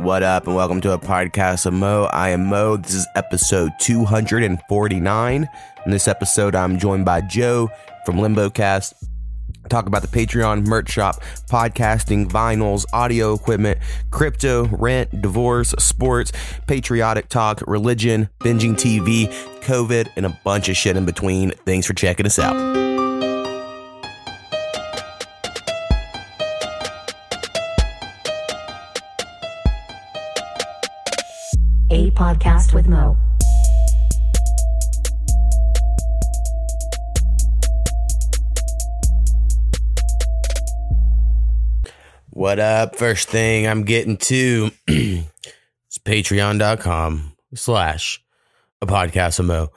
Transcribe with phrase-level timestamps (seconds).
[0.00, 2.04] What up, and welcome to a podcast of Mo.
[2.10, 2.78] I am Mo.
[2.78, 5.48] This is episode 249.
[5.84, 7.68] In this episode, I'm joined by Joe
[8.06, 8.94] from LimboCast.
[9.68, 13.78] Talk about the Patreon merch shop, podcasting, vinyls, audio equipment,
[14.10, 16.32] crypto, rent, divorce, sports,
[16.66, 19.30] patriotic talk, religion, binging TV,
[19.60, 21.50] COVID, and a bunch of shit in between.
[21.66, 22.69] Thanks for checking us out.
[32.20, 33.16] Podcast with Mo.
[42.28, 42.96] What up?
[42.96, 45.24] First thing I'm getting to is
[46.04, 48.22] patreon.com slash
[48.82, 49.68] a podcast of Mo.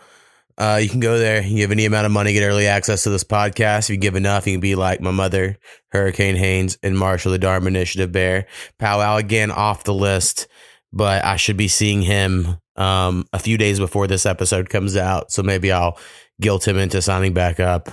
[0.58, 1.42] Uh, you can go there.
[1.42, 3.86] You give any amount of money, get early access to this podcast.
[3.86, 5.58] If you give enough, you can be like my mother,
[5.94, 8.48] Hurricane Haynes, and Marshall the Dharma Initiative Bear.
[8.80, 10.48] Powwow again off the list,
[10.94, 15.32] but I should be seeing him um, a few days before this episode comes out.
[15.32, 15.98] So maybe I'll
[16.40, 17.90] guilt him into signing back up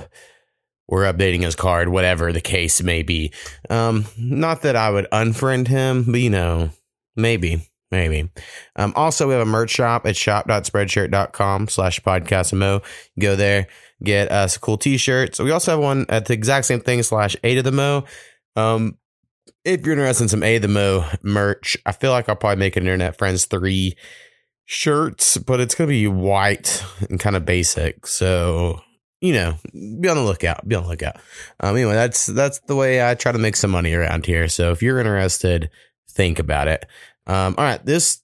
[0.87, 3.33] or updating his card, whatever the case may be.
[3.71, 6.71] Um, not that I would unfriend him, but you know,
[7.17, 8.29] maybe, maybe.
[8.77, 12.83] Um, also, we have a merch shop at shop.spreadshirt.com slash podcastmo.
[13.19, 13.69] Go there,
[14.03, 15.39] get us a cool t-shirts.
[15.39, 18.05] We also have one at the exact same thing slash eight of the mo.
[18.57, 18.99] Um,
[19.65, 22.77] if you're interested in some A the Mo merch, I feel like I'll probably make
[22.77, 23.97] an Internet Friends 3
[24.65, 28.07] shirts, but it's going to be white and kind of basic.
[28.07, 28.81] So
[29.21, 30.67] you know, be on the lookout.
[30.67, 31.17] Be on the lookout.
[31.61, 34.49] Um, anyway, that's that's the way I try to make some money around here.
[34.49, 35.71] So if you're interested,
[36.09, 36.87] think about it.
[37.27, 38.23] Um, all right, this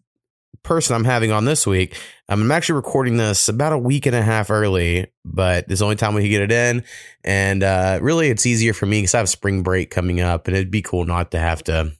[0.67, 1.97] person I'm having on this week,
[2.29, 5.85] um, I'm actually recording this about a week and a half early, but is the
[5.85, 6.85] only time we can get it in,
[7.25, 10.57] and uh, really, it's easier for me because I have spring break coming up, and
[10.57, 11.93] it'd be cool not to have to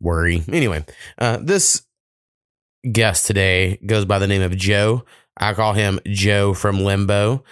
[0.00, 0.42] worry.
[0.52, 0.84] Anyway,
[1.18, 1.82] uh, this
[2.90, 5.04] guest today goes by the name of Joe.
[5.36, 7.44] I call him Joe from Limbo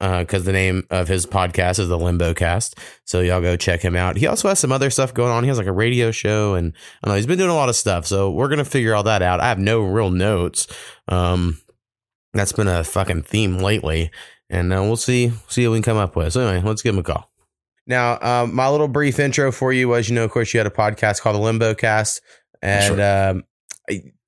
[0.00, 2.78] because uh, the name of his podcast is the Limbo Cast.
[3.04, 4.16] So y'all go check him out.
[4.16, 5.44] He also has some other stuff going on.
[5.44, 6.72] He has like a radio show, and
[7.02, 8.06] I don't know he's been doing a lot of stuff.
[8.06, 9.40] So we're gonna figure all that out.
[9.40, 10.66] I have no real notes.
[11.08, 11.58] Um,
[12.32, 14.10] that's been a fucking theme lately,
[14.50, 16.32] and uh, we'll see see what we can come up with.
[16.32, 17.30] So anyway, let's give him a call.
[17.86, 20.66] Now, um, my little brief intro for you was, you know, of course, you had
[20.66, 22.20] a podcast called the Limbo Cast,
[22.62, 23.30] and sure.
[23.30, 23.44] um,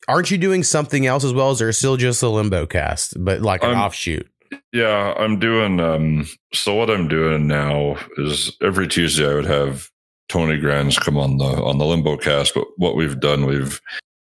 [0.09, 1.51] aren't you doing something else as well?
[1.51, 4.29] Is there still just the Limbo Cast, but like an I'm- offshoot?
[4.73, 5.81] Yeah, I'm doing.
[5.81, 9.91] Um, so what I'm doing now is every Tuesday I would have
[10.29, 12.55] Tony Grands come on the on the Limbo Cast.
[12.55, 13.81] But what we've done, we've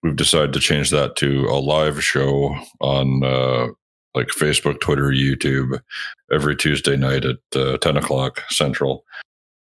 [0.03, 3.69] we've decided to change that to a live show on uh,
[4.15, 5.81] like Facebook, Twitter, YouTube
[6.33, 9.05] every Tuesday night at uh, ten o'clock Central,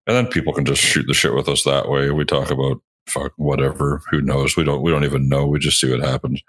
[0.08, 2.12] and then people can just shoot the shit with us that way.
[2.12, 4.02] We talk about fuck whatever.
[4.12, 4.56] Who knows?
[4.56, 4.82] We don't.
[4.82, 5.48] We don't even know.
[5.48, 6.42] We just see what happens.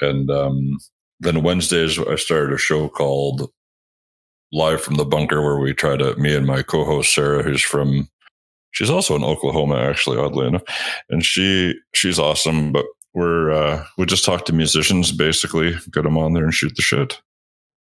[0.00, 0.78] And um,
[1.20, 3.50] then Wednesdays, I started a show called
[4.52, 7.62] Live from the Bunker, where we try to, me and my co host Sarah, who's
[7.62, 8.08] from,
[8.72, 10.62] she's also in Oklahoma, actually, oddly enough.
[11.08, 16.18] And she, she's awesome, but we're, uh, we just talk to musicians, basically, get them
[16.18, 17.20] on there and shoot the shit.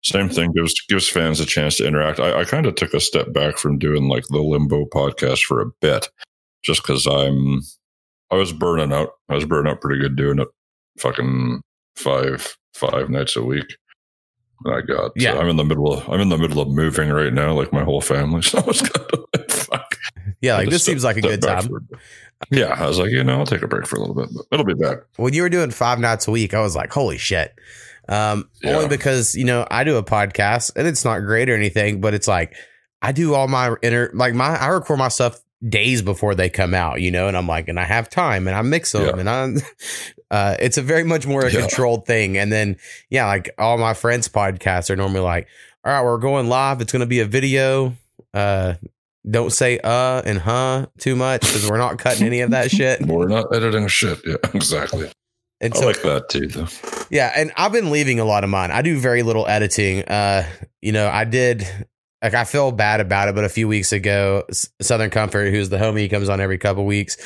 [0.03, 2.21] Same thing gives gives fans a chance to interact.
[2.21, 5.61] I, I kind of took a step back from doing like the Limbo podcast for
[5.61, 6.09] a bit,
[6.63, 7.61] just because I'm
[8.31, 9.11] I was burning out.
[9.29, 10.49] I was burning out pretty good doing it,
[10.99, 11.61] fucking
[11.97, 13.77] five five nights a week.
[14.67, 15.39] I got yeah.
[15.39, 17.85] I'm in the middle of I'm in the middle of moving right now, like my
[17.85, 18.43] whole family.
[18.51, 19.97] So I was kind of like, fuck.
[20.41, 21.69] Yeah, like this seems like a good time.
[21.69, 21.83] For,
[22.51, 24.47] yeah, I was like, you know, I'll take a break for a little bit, but
[24.53, 24.99] it'll be back.
[25.17, 27.55] When you were doing five nights a week, I was like, holy shit.
[28.09, 28.75] Um, yeah.
[28.75, 32.13] only because you know I do a podcast and it's not great or anything, but
[32.13, 32.55] it's like
[33.03, 36.75] I do all my inner like my I record my stuff days before they come
[36.75, 39.19] out, you know, and I'm like, and I have time and I mix them yeah.
[39.19, 39.57] and I'm,
[40.31, 41.61] uh, it's a very much more a yeah.
[41.61, 42.39] controlled thing.
[42.39, 42.77] And then,
[43.11, 45.49] yeah, like all my friends' podcasts are normally like,
[45.85, 46.81] all right, we're going live.
[46.81, 47.95] It's going to be a video.
[48.33, 48.75] Uh,
[49.29, 53.05] don't say uh and huh too much because we're not cutting any of that shit.
[53.07, 54.19] we're not editing shit.
[54.25, 55.11] Yeah, exactly.
[55.61, 56.69] And I so, like that too, though.
[57.11, 58.71] Yeah, and I've been leaving a lot of mine.
[58.71, 60.05] I do very little editing.
[60.05, 60.49] Uh,
[60.81, 61.67] you know, I did
[62.23, 64.45] like I feel bad about it, but a few weeks ago,
[64.81, 67.17] Southern Comfort, who's the homie, he comes on every couple weeks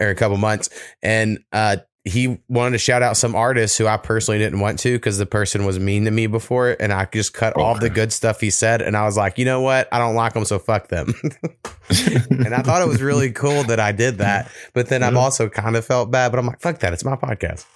[0.00, 0.70] or a couple months,
[1.02, 4.92] and uh, he wanted to shout out some artists who I personally didn't want to
[4.92, 7.62] because the person was mean to me before, and I just cut okay.
[7.62, 10.14] all the good stuff he said, and I was like, you know what, I don't
[10.14, 11.14] like them, so fuck them.
[12.30, 15.48] and I thought it was really cool that I did that, but then I've also
[15.48, 17.66] kind of felt bad, but I'm like, fuck that, it's my podcast.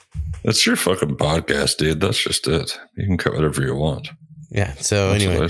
[0.45, 2.01] It's your fucking podcast, dude.
[2.01, 2.79] That's just it.
[2.97, 4.09] You can cut whatever you want.
[4.53, 4.75] Yeah.
[4.75, 5.49] So that's anyway,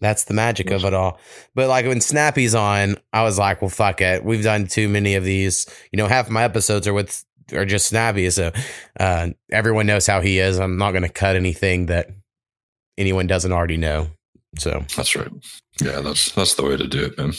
[0.00, 1.18] that's the magic of it all.
[1.54, 4.24] But like when Snappy's on, I was like, well, fuck it.
[4.24, 5.66] We've done too many of these.
[5.92, 8.28] You know, half my episodes are with are just snappy.
[8.30, 8.52] So
[8.98, 10.58] uh, everyone knows how he is.
[10.58, 12.08] I'm not going to cut anything that
[12.96, 14.08] anyone doesn't already know.
[14.56, 15.30] So That's right.
[15.82, 17.34] Yeah, that's that's the way to do it, man.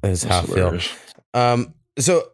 [0.00, 0.98] that's how I That's feel.
[1.34, 2.30] Um, so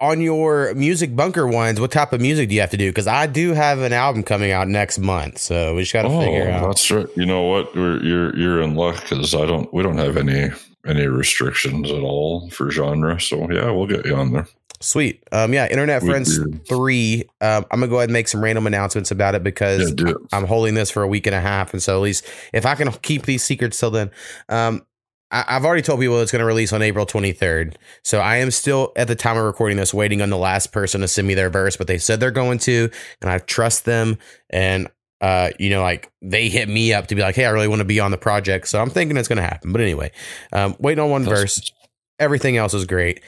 [0.00, 2.90] on your music bunker ones, what type of music do you have to do?
[2.90, 6.08] Because I do have an album coming out next month, so we just got to
[6.08, 6.66] Oh, figure out.
[6.68, 7.06] that's right.
[7.16, 7.74] You know what?
[7.74, 9.72] We're, you're you're in luck because I don't.
[9.74, 10.50] We don't have any
[10.86, 13.20] any restrictions at all for genre.
[13.20, 14.46] So yeah, we'll get you on there.
[14.80, 15.24] Sweet.
[15.32, 17.24] Um, yeah, Internet Friends three.
[17.40, 20.16] Um, I'm gonna go ahead and make some random announcements about it because Yeah, it.
[20.32, 22.76] I'm holding this for a week and a half, and so at least if I
[22.76, 24.12] can keep these secrets till then,
[24.48, 24.86] um,
[25.30, 27.74] I, I've already told people it's going to release on April 23rd.
[28.02, 31.00] So I am still at the time of recording this waiting on the last person
[31.00, 32.90] to send me their verse, but they said they're going to,
[33.20, 34.18] and I trust them.
[34.50, 34.88] And
[35.20, 37.80] uh, you know, like they hit me up to be like, "Hey, I really want
[37.80, 39.72] to be on the project," so I'm thinking it's going to happen.
[39.72, 40.12] But anyway,
[40.52, 41.72] um, waiting on one That's- verse.
[42.20, 43.20] Everything else is great.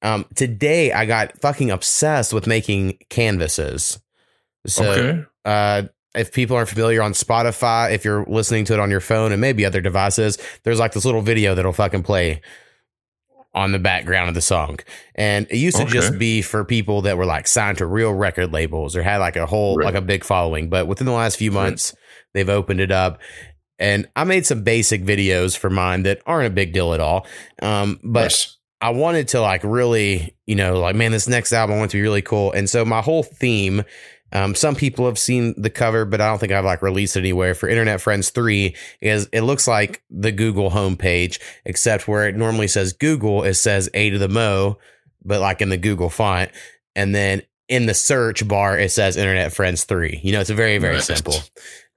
[0.00, 4.00] Um, today I got fucking obsessed with making canvases.
[4.66, 5.24] So okay.
[5.44, 5.82] uh,
[6.14, 9.40] if people aren't familiar on Spotify, if you're listening to it on your phone and
[9.40, 12.40] maybe other devices, there's like this little video that'll fucking play
[13.54, 14.78] on the background of the song.
[15.14, 18.50] And it used to just be for people that were like signed to real record
[18.52, 19.86] labels or had like a whole, Right.
[19.86, 20.70] like a big following.
[20.70, 21.64] But within the last few Right.
[21.64, 21.94] months,
[22.32, 23.20] they've opened it up.
[23.78, 27.26] And I made some basic videos for mine that aren't a big deal at all.
[27.60, 28.46] Um, but.
[28.80, 31.98] I wanted to like really, you know, like, man, this next album I want to
[31.98, 32.50] be really cool.
[32.50, 33.84] And so my whole theme,
[34.32, 37.20] um, some people have seen the cover, but I don't think I've like released it
[37.20, 42.36] anywhere for Internet Friends 3 is it looks like the Google homepage, except where it
[42.36, 44.78] normally says Google, it says A to the Mo,
[45.24, 46.50] but like in the Google font.
[46.96, 50.20] And then in the search bar, it says Internet Friends 3.
[50.22, 51.06] You know, it's a very, very Nice.
[51.06, 51.34] simple.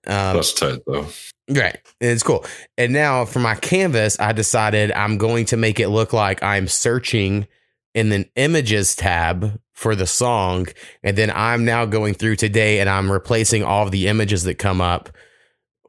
[0.08, 1.08] Um, That's tight though.
[1.50, 1.78] Right.
[2.02, 2.46] It's cool.
[2.78, 6.68] And now for my canvas, I decided I'm going to make it look like I'm
[6.68, 7.48] searching
[7.96, 10.68] in the images tab for the song.
[11.02, 14.56] And then I'm now going through today and I'm replacing all of the images that
[14.56, 15.10] come up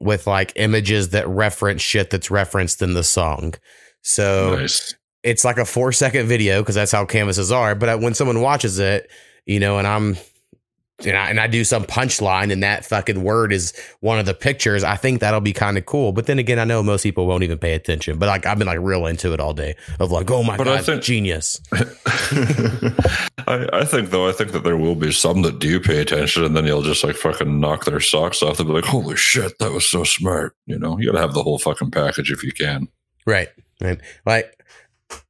[0.00, 3.54] with like images that reference shit that's referenced in the song.
[4.02, 4.94] So nice.
[5.24, 7.74] it's like a four second video because that's how canvases are.
[7.74, 9.10] But uh, when someone watches it,
[9.44, 10.16] you know, and I'm
[11.04, 14.32] and I, and I do some punchline and that fucking word is one of the
[14.34, 16.12] pictures, I think that'll be kind of cool.
[16.12, 18.18] But then again, I know most people won't even pay attention.
[18.18, 20.68] But like I've been like real into it all day of like, oh my But
[20.68, 21.60] I god, think- genius.
[23.48, 26.44] I, I think though, I think that there will be some that do pay attention,
[26.44, 28.56] and then you'll just like fucking knock their socks off.
[28.56, 31.34] They'll be like, "Holy shit, that was so smart!" You know, you got to have
[31.34, 32.88] the whole fucking package if you can.
[33.26, 33.48] Right.
[33.80, 34.00] Right.
[34.24, 34.52] Like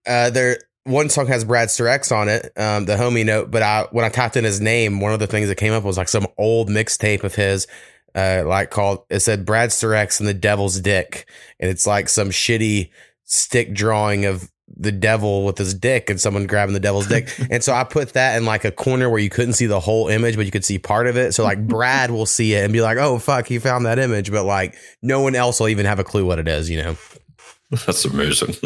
[0.07, 3.87] uh there one song has Brad Sturex on it, um, the homie note, but I
[3.91, 6.09] when I typed in his name, one of the things that came up was like
[6.09, 7.67] some old mixtape of his,
[8.15, 11.29] uh, like called it said Brad Sturex and the Devil's Dick.
[11.59, 12.91] And it's like some shitty
[13.25, 17.29] stick drawing of the devil with his dick and someone grabbing the devil's dick.
[17.51, 20.09] and so I put that in like a corner where you couldn't see the whole
[20.09, 21.35] image, but you could see part of it.
[21.35, 24.31] So like Brad will see it and be like, Oh fuck, he found that image,
[24.31, 26.97] but like no one else will even have a clue what it is, you know?
[27.87, 28.55] That's amazing.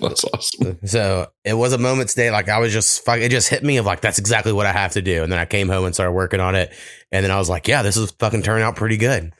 [0.00, 0.78] That's awesome.
[0.86, 2.30] So it was a moment today.
[2.30, 4.92] Like I was just it just hit me of like, that's exactly what I have
[4.92, 5.22] to do.
[5.22, 6.72] And then I came home and started working on it.
[7.12, 9.32] And then I was like, yeah, this is fucking turning out pretty good.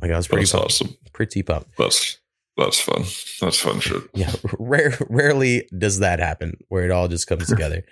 [0.00, 0.96] Like I was pretty That's pumped, awesome.
[1.12, 1.76] pretty pumped.
[1.76, 2.18] That's
[2.56, 3.04] that's fun.
[3.40, 4.02] That's fun shit.
[4.14, 4.32] Yeah.
[4.58, 7.84] Rare, rarely does that happen where it all just comes together.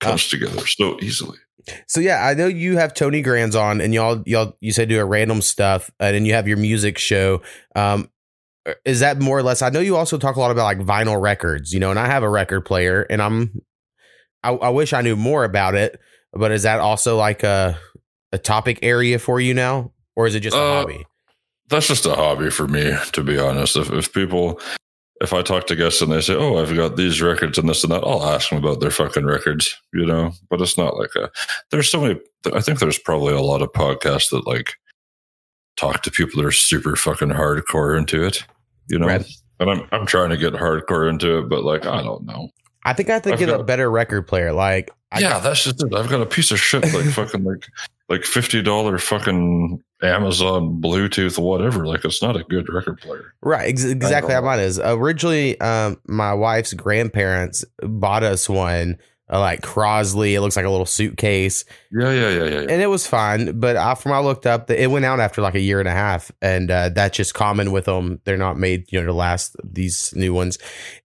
[0.00, 1.38] Comes together so easily.
[1.86, 5.00] So yeah, I know you have Tony Grands on and y'all, y'all, you said do
[5.00, 7.40] a random stuff and then you have your music show.
[7.74, 8.10] Um,
[8.84, 9.62] is that more or less?
[9.62, 12.06] I know you also talk a lot about like vinyl records, you know, and I
[12.06, 13.60] have a record player and I'm,
[14.42, 16.00] I, I wish I knew more about it,
[16.32, 17.78] but is that also like a,
[18.32, 19.92] a topic area for you now?
[20.14, 21.06] Or is it just a Uh, hobby?
[21.68, 23.76] That's just a hobby for me, to be honest.
[23.76, 24.60] If if people
[25.20, 27.82] if I talk to guests and they say, "Oh, I've got these records and this
[27.82, 30.32] and that," I'll ask them about their fucking records, you know.
[30.48, 31.30] But it's not like a.
[31.70, 32.20] There's so many.
[32.52, 34.74] I think there's probably a lot of podcasts that like
[35.76, 38.44] talk to people that are super fucking hardcore into it,
[38.88, 39.06] you know.
[39.06, 39.26] Right.
[39.58, 42.50] And I'm I'm trying to get hardcore into it, but like I don't know.
[42.84, 44.52] I think I have to I've get a better record player.
[44.52, 45.92] Like, I, yeah, that's just it.
[45.92, 47.66] I've got a piece of shit like fucking like
[48.08, 51.86] like fifty dollar fucking Amazon Bluetooth whatever.
[51.86, 53.34] Like it's not a good record player.
[53.42, 54.78] Right, ex- exactly how mine is.
[54.78, 58.98] Originally, um, my wife's grandparents bought us one,
[59.30, 60.32] uh, like Crosley.
[60.32, 62.50] It looks like a little suitcase, Yeah, yeah, yeah, yeah.
[62.60, 62.60] yeah.
[62.60, 63.58] and it was fine.
[63.58, 65.92] But I, from I looked up, it went out after like a year and a
[65.92, 68.20] half, and uh, that's just common with them.
[68.24, 70.58] They're not made, you know, to last these new ones.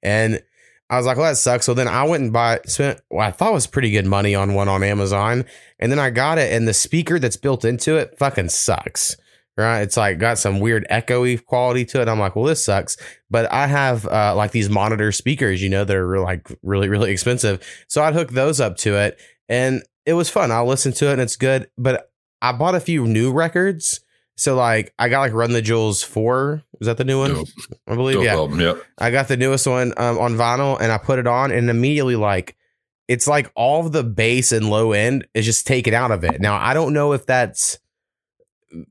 [0.04, 0.42] And
[0.90, 1.66] I was like, well, that sucks.
[1.66, 4.54] So then I went and bought, spent what I thought was pretty good money on
[4.54, 5.46] one on Amazon,
[5.80, 9.16] and then I got it, and the speaker that's built into it fucking sucks.
[9.62, 12.08] Right, it's like got some weird echoey quality to it.
[12.08, 12.98] I'm like, well, this sucks.
[13.30, 17.12] But I have uh, like these monitor speakers, you know, that are like really, really
[17.12, 17.66] expensive.
[17.88, 20.52] So I'd hook those up to it, and it was fun.
[20.52, 21.70] I listened to it and it's good.
[21.78, 24.02] But I bought a few new records.
[24.38, 26.64] So like I got like Run the Jewels four.
[26.80, 27.46] Is that the new one?
[27.88, 28.16] I believe.
[28.16, 28.34] Dope yeah.
[28.34, 28.74] album, yeah.
[28.98, 32.16] I got the newest one um, on vinyl and I put it on and immediately
[32.16, 32.56] like
[33.08, 36.42] it's like all the bass and low end is just taken out of it.
[36.42, 37.78] Now I don't know if that's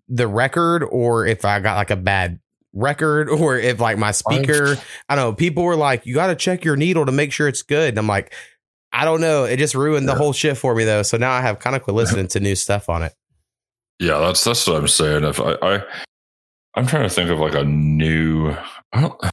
[0.09, 2.39] the record or if I got like a bad
[2.73, 4.77] record or if like my speaker
[5.09, 7.49] I don't know people were like you got to check your needle to make sure
[7.49, 8.33] it's good and I'm like
[8.93, 10.19] I don't know it just ruined the Yeah.
[10.19, 12.55] whole shit for me though so now I have kind of quit listening to new
[12.55, 13.13] stuff on it
[13.99, 15.25] Yeah, that's that's what I'm saying.
[15.25, 15.83] If I, I
[16.75, 18.51] I'm trying to think of like a new
[18.93, 19.31] I don't I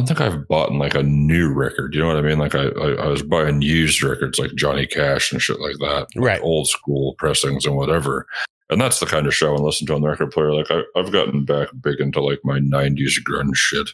[0.00, 1.94] don't think I've bought like a new record.
[1.94, 2.38] You know what I mean?
[2.38, 6.08] Like I, I, I was buying used records like Johnny Cash and shit like that.
[6.14, 6.40] like Right.
[6.42, 8.26] Old school pressings and whatever.
[8.68, 10.52] And that's the kind of show I listen to on the record player.
[10.52, 13.90] Like I, I've gotten back big into like my '90s grunge shit,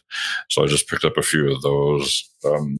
[0.49, 2.29] so I just picked up a few of those.
[2.43, 2.77] Um,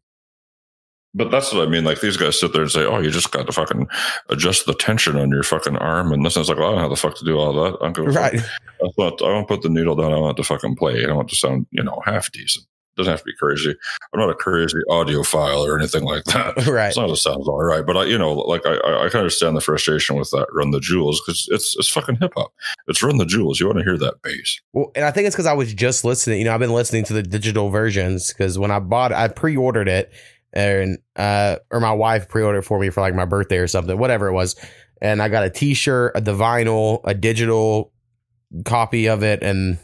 [1.14, 1.84] but that's what I mean.
[1.84, 3.88] Like these guys sit there and say, "Oh, you just got to fucking
[4.30, 6.82] adjust the tension on your fucking arm," and this is like, well, I don't know
[6.84, 7.78] how the fuck to do all that.
[7.82, 10.12] I'm going right I thought I want to put the needle down.
[10.12, 11.04] I want to fucking play.
[11.04, 12.66] I don't want to sound, you know, half decent.
[12.96, 13.76] Doesn't have to be crazy.
[14.14, 16.56] I'm not a crazy audiophile or anything like that.
[16.68, 17.86] right As long as it sounds all right.
[17.86, 20.72] But I, you know, like I, I, I can understand the frustration with that Run
[20.72, 22.54] the Jewels because it's it's fucking hip hop.
[22.88, 23.60] It's Run the Jewels.
[23.60, 24.62] You want to hear that bass.
[24.74, 26.40] Well, and I think it's because I was just listening.
[26.40, 29.28] You know, I've been listening to the digital versions because when I bought it, I
[29.28, 30.14] pre-ordered it,
[30.54, 33.98] and uh, or my wife pre-ordered it for me for like my birthday or something,
[33.98, 34.56] whatever it was.
[35.02, 37.92] And I got a T-shirt, a the vinyl, a digital
[38.66, 39.80] copy of it, and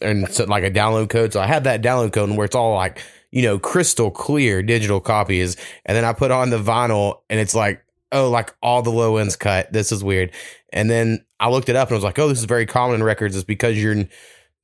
[0.00, 1.32] and so like a download code.
[1.32, 4.62] So I had that download code and where it's all like you know crystal clear
[4.62, 8.82] digital copies, and then I put on the vinyl, and it's like oh, like all
[8.82, 9.72] the low ends cut.
[9.72, 10.32] This is weird.
[10.72, 12.96] And then I looked it up and I was like, oh, this is very common
[12.96, 13.36] in records.
[13.36, 14.04] It's because you're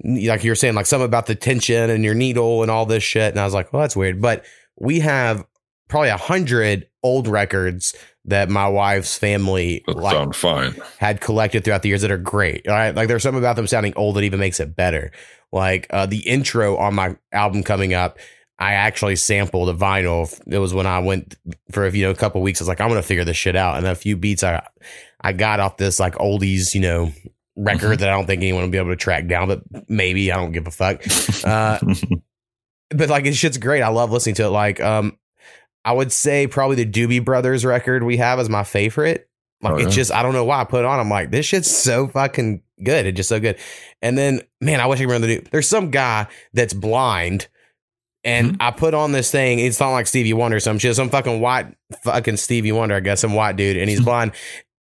[0.02, 3.32] like you're saying like something about the tension and your needle and all this shit.
[3.32, 4.20] And I was like, well, that's weird.
[4.20, 4.44] But
[4.78, 5.46] we have
[5.88, 7.94] probably a hundred old records
[8.26, 10.74] that my wife's family That like sound fine.
[10.98, 12.66] had collected throughout the years that are great.
[12.66, 12.94] All right.
[12.94, 15.12] Like there's something about them sounding old that even makes it better.
[15.52, 18.18] Like uh, the intro on my album coming up,
[18.58, 20.32] I actually sampled a vinyl.
[20.46, 21.36] It was when I went
[21.70, 22.60] for you know a couple weeks.
[22.60, 23.76] I was like, I'm gonna figure this shit out.
[23.76, 24.66] And a few beats I
[25.20, 27.12] I got off this like oldies, you know,
[27.56, 30.36] record that I don't think anyone will be able to track down, but maybe I
[30.36, 31.02] don't give a fuck.
[31.44, 31.78] Uh,
[32.90, 33.82] but like it's shit's great.
[33.82, 34.48] I love listening to it.
[34.50, 35.18] Like um,
[35.84, 39.28] I would say probably the Doobie Brothers record we have is my favorite.
[39.62, 40.98] Like Oh, it's just I don't know why I put it on.
[41.00, 43.06] I'm like this shit's so fucking good.
[43.06, 43.56] It's just so good.
[44.02, 45.44] And then man, I wish I could remember the new.
[45.50, 47.48] There's some guy that's blind.
[48.24, 48.56] And Hmm.
[48.60, 49.58] I put on this thing.
[49.58, 50.96] It's not like Stevie Wonder or some shit.
[50.96, 51.66] Some fucking white,
[52.04, 54.32] fucking Stevie Wonder, I guess, some white dude, and he's blind.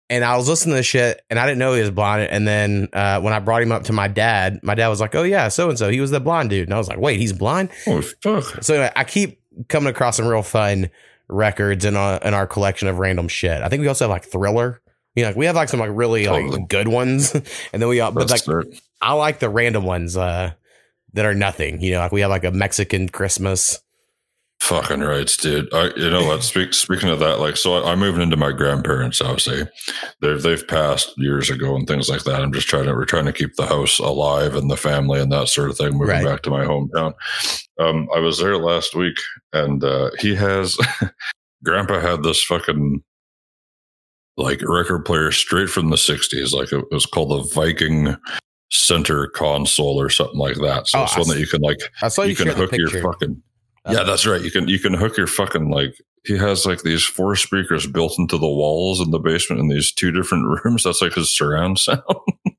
[0.09, 2.29] And I was listening to this shit, and I didn't know he was blind.
[2.29, 5.13] And then uh, when I brought him up to my dad, my dad was like,
[5.15, 7.19] "Oh yeah, so and so, he was the blind dude." And I was like, "Wait,
[7.19, 8.63] he's blind?" oh fuck.
[8.63, 10.89] So anyway, I keep coming across some real fun
[11.27, 13.61] records in our in our collection of random shit.
[13.61, 14.81] I think we also have like Thriller.
[15.15, 16.57] You know, like we have like some like really Totally.
[16.57, 17.33] like good ones,
[17.73, 18.81] and then we all, but That's like.
[19.01, 20.53] I like the random ones uh,
[21.13, 21.81] that are nothing.
[21.81, 23.81] You know, like we have like a Mexican Christmas.
[24.63, 25.67] Fucking rights, dude.
[25.73, 26.41] I, you know what?
[26.41, 29.45] Speak, speaking of that, like, so I, I'm moving into my grandparents' house.
[29.45, 29.65] Eh?
[30.21, 32.41] They've they've passed years ago and things like that.
[32.41, 35.29] I'm just trying to we're trying to keep the house alive and the family and
[35.33, 35.97] that sort of thing.
[35.97, 36.25] Moving Right.
[36.25, 37.13] back to my hometown.
[37.77, 39.17] Um, I was there last week,
[39.51, 40.77] and uh, he has
[41.65, 43.03] Grandpa had this fucking
[44.37, 46.53] like record player straight from the '60s.
[46.53, 48.15] Like it was called the Viking
[48.71, 50.87] Center console or something like that.
[50.87, 52.71] So Oh, it's I one that you can like I saw you, you can hook
[52.71, 53.43] your fucking
[53.85, 54.41] Uh, yeah that's right.
[54.41, 58.17] You can you can hook your fucking like he has like these four speakers built
[58.17, 60.83] into the walls in the basement in these two different rooms.
[60.83, 62.01] That's like his surround sound.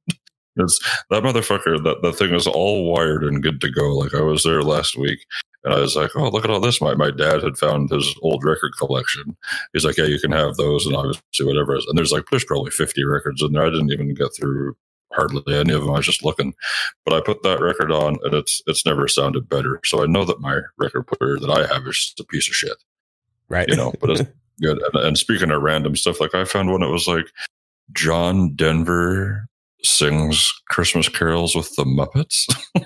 [0.57, 0.78] It's
[1.11, 3.97] that motherfucker that the thing is all wired and good to go.
[3.97, 5.19] Like i was there last week
[5.64, 6.81] and i was like oh look at all this.
[6.81, 9.37] My, my dad had found his old record collection.
[9.73, 12.71] He's like yeah you can have those and obviously whatever and there's like there's probably
[12.71, 13.64] 50 records in there.
[13.64, 14.76] I didn't even get through
[15.14, 16.54] hardly any of them i was just looking
[17.04, 19.80] but I put that record on and it's it's never sounded better.
[19.85, 22.54] So I know that my record player that I have is just a piece of
[22.54, 22.76] shit,
[23.49, 23.68] right?
[23.68, 24.23] you know, but it's
[24.61, 24.80] good.
[24.92, 27.26] And, and speaking of random stuff, like I found one that was like
[27.92, 29.47] John Denver
[29.83, 32.47] sings Christmas carols with the Muppets.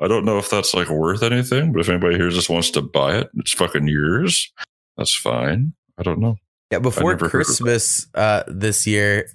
[0.00, 2.82] I don't know if that's like worth anything, but if anybody here just wants to
[2.82, 4.52] buy it, it's fucking yours.
[4.96, 5.74] That's fine.
[5.98, 6.36] I don't know.
[6.70, 9.28] Yeah, before never heard of Christmas uh, this year,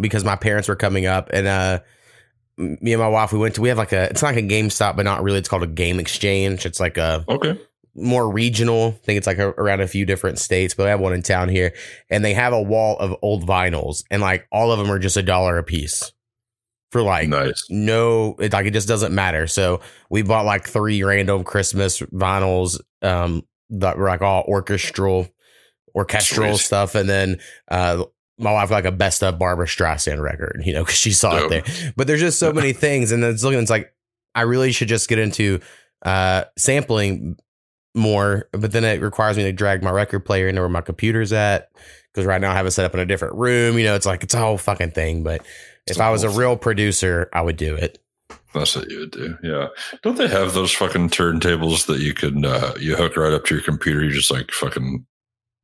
[0.00, 1.80] because my parents were coming up, and uh,
[2.56, 3.60] me and my wife, we went to.
[3.60, 4.04] We have like a.
[4.10, 5.38] It's not like a GameStop, but not really.
[5.38, 6.66] It's called a Game Exchange.
[6.66, 7.58] It's like a Okay.
[7.94, 8.88] more regional.
[8.88, 11.22] I think it's like a, around a few different states, but we have one in
[11.22, 11.74] town here,
[12.10, 15.16] and they have a wall of old vinyls, and like all of them are just
[15.16, 16.12] a dollar a piece
[16.92, 17.66] for like nice.
[17.70, 22.78] no it like it just doesn't matter so we bought like three random christmas vinyls
[23.02, 25.26] um that were like all orchestral
[25.92, 26.64] orchestral Sweet.
[26.64, 27.38] stuff, and then
[27.68, 28.04] uh,
[28.38, 31.38] my wife got, like a best of Barbra Streisand record, you know, because she saw
[31.38, 31.52] Dope.
[31.52, 31.92] it there.
[31.96, 33.94] But there's just so many things, and then it's looking, it's like
[34.34, 35.60] I really should just get into
[36.04, 37.36] uh, sampling
[37.94, 41.32] more, but then it requires me to drag my record player into where my computer's
[41.32, 41.70] at.
[42.12, 43.76] Because right now I have it set up in a different room.
[43.76, 45.24] You know, it's like it's a whole fucking thing.
[45.24, 45.40] But
[45.86, 47.98] It's if I was a real producer, I would do it.
[48.52, 49.36] That's what you would do.
[49.42, 49.66] Yeah.
[50.02, 53.54] Don't they have those fucking turntables that you can uh you hook right up to
[53.56, 54.04] your computer?
[54.04, 55.04] You just like fucking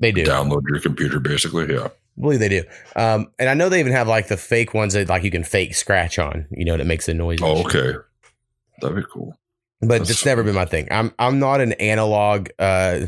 [0.01, 0.25] They do.
[0.25, 1.73] download your computer basically.
[1.73, 1.89] Yeah.
[1.89, 2.65] I believe they do.
[2.97, 5.45] Um, and I know they even have like the fake ones that like you can
[5.45, 7.39] fake scratch on, you know, that makes a noise.
[7.43, 7.93] Oh, okay.
[8.81, 9.37] That'd be cool.
[9.81, 10.89] But That's- it's never been my thing.
[10.91, 13.07] I'm I'm not an analog uh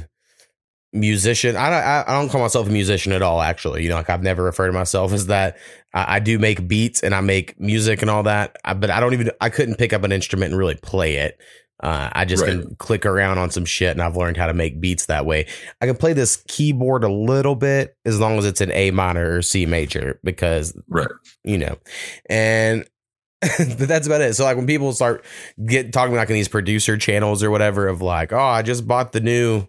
[0.93, 1.57] musician.
[1.57, 3.41] I don't I, don't call myself a musician at all.
[3.41, 5.57] Actually, you know, like I've never referred to myself as that.
[5.95, 9.01] I, I do make beats and I make music and all that, I, but I
[9.01, 11.39] don't even I couldn't pick up an instrument and really play it.
[11.83, 14.81] Uh, I just can click around on some shit, and I've learned how to make
[14.81, 15.47] beats that way.
[15.81, 19.39] I can play this keyboard a little bit as long as it's an A minor
[19.39, 21.09] or C major because Right.
[21.43, 21.79] you know,
[22.27, 22.85] and
[23.41, 24.35] but that's about it.
[24.35, 25.25] So like when people start
[25.65, 29.11] get talking like in these producer channels or whatever of like, oh, I just bought
[29.11, 29.67] the new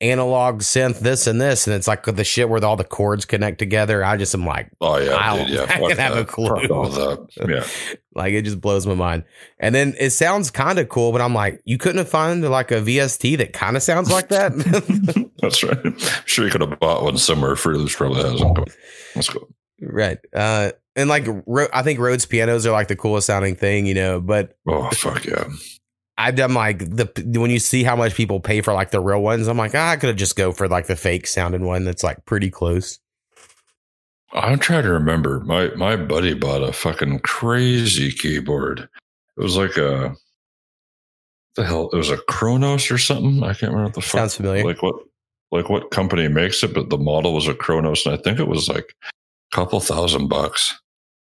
[0.00, 3.58] analog synth, this and this, and it's like the shit where all the chords connect
[3.58, 4.04] together.
[4.04, 5.16] I just am like, Oh yeah.
[5.16, 5.66] I don't yeah.
[5.66, 7.26] fucking fuck have a clue.
[7.48, 7.64] Yeah.
[8.14, 9.24] like it just blows my mind.
[9.58, 12.70] And then it sounds kind of cool, but I'm like, you couldn't have found like
[12.70, 14.52] a VST that kind of sounds like that.
[15.38, 15.78] That's right.
[15.84, 17.56] I'm sure you could have bought one somewhere.
[17.56, 18.54] Fruit Loops probably hasn't.
[18.54, 18.68] But
[19.14, 19.48] let's go.
[19.80, 20.18] right.
[20.34, 23.94] Uh, and like, Ro- I think Rhodes pianos are like the coolest sounding thing, you
[23.94, 25.44] know, but Oh fuck yeah.
[26.20, 27.06] I've done like the
[27.38, 29.90] when you see how much people pay for like the real ones, I'm like, ah,
[29.90, 32.98] I could have just go for like the fake sounding one that's like pretty close.
[34.32, 35.40] I'm trying to remember.
[35.40, 38.80] My my buddy bought a fucking crazy keyboard.
[38.80, 40.14] It was like a
[41.54, 41.88] the hell.
[41.90, 43.42] It was a Kronos or something.
[43.42, 44.18] I can't remember what the fuck.
[44.18, 44.62] Sounds familiar.
[44.62, 44.96] Like what
[45.50, 48.46] like what company makes it, but the model was a Kronos, and I think it
[48.46, 50.78] was like a couple thousand bucks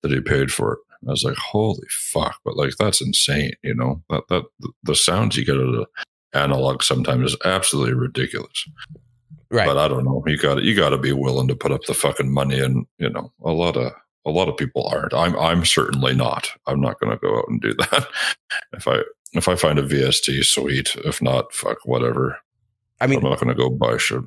[0.02, 0.80] that he paid for it.
[1.08, 2.38] I was like, holy fuck!
[2.46, 3.54] But like that's insane.
[3.64, 4.44] You know that that
[4.84, 5.88] the sounds you get out of
[6.34, 8.66] analog sometimes is absolutely ridiculous
[9.54, 9.68] Right.
[9.68, 10.24] but I don't know.
[10.26, 12.86] You got to you got to be willing to put up the fucking money, and
[13.00, 13.92] you know, a lot of
[14.26, 15.14] a lot of people aren't.
[15.14, 16.50] I'm I'm certainly not.
[16.68, 18.08] I'm not going to go out and do that.
[18.72, 19.00] if I
[19.34, 20.96] if I find a VST, sweet.
[21.04, 22.38] If not, fuck whatever.
[23.02, 24.22] I mean, I'm not going to go buy shit.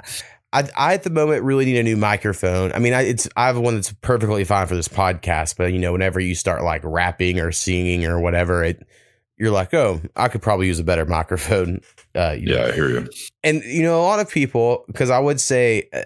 [0.55, 2.73] I, I at the moment really need a new microphone.
[2.73, 5.81] I mean, I, it's I have one that's perfectly fine for this podcast, but you
[5.81, 8.87] know, whenever you start like rapping or singing or whatever, it
[9.37, 11.81] you're like, oh, I could probably use a better microphone.
[12.15, 12.55] Uh, you know.
[12.55, 13.09] Yeah, I hear you.
[13.43, 16.03] and you know, a lot of people, because I would say uh,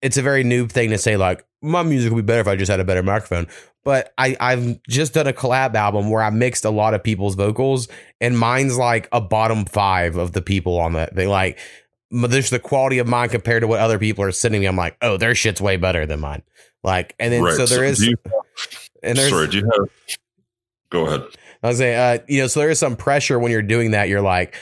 [0.00, 2.56] it's a very noob thing to say, like my music would be better if I
[2.56, 3.48] just had a better microphone.
[3.84, 7.34] But I I've just done a collab album where I mixed a lot of people's
[7.34, 11.14] vocals, and mine's like a bottom five of the people on that.
[11.14, 11.58] They like
[12.10, 14.66] there's the quality of mine compared to what other people are sending me.
[14.66, 16.42] I'm like, oh, their shit's way better than mine.
[16.82, 17.56] Like, and then right.
[17.56, 18.16] so there is, do you,
[19.02, 19.90] and there's, sorry, do you have?
[20.90, 21.22] Go ahead.
[21.62, 24.08] I was saying, uh, you know, so there is some pressure when you're doing that.
[24.08, 24.54] You're like,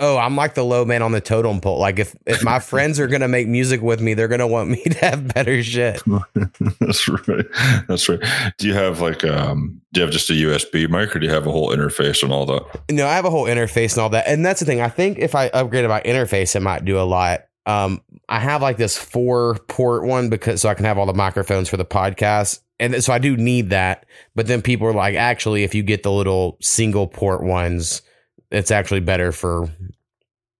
[0.00, 1.78] oh, I'm like the low man on the totem pole.
[1.78, 4.82] Like, if if my friends are gonna make music with me, they're gonna want me
[4.84, 6.02] to have better shit.
[6.80, 7.46] That's right.
[7.88, 8.20] That's right.
[8.58, 9.80] Do you have like um?
[9.92, 12.32] Do you have just a USB mic, or do you have a whole interface and
[12.32, 12.62] all that?
[12.90, 14.80] No, I have a whole interface and all that, and that's the thing.
[14.80, 17.44] I think if I upgraded my interface, it might do a lot.
[17.66, 21.14] Um, I have like this four port one because so I can have all the
[21.14, 24.06] microphones for the podcast, and so I do need that.
[24.34, 28.02] But then people are like, actually, if you get the little single port ones,
[28.50, 29.68] it's actually better for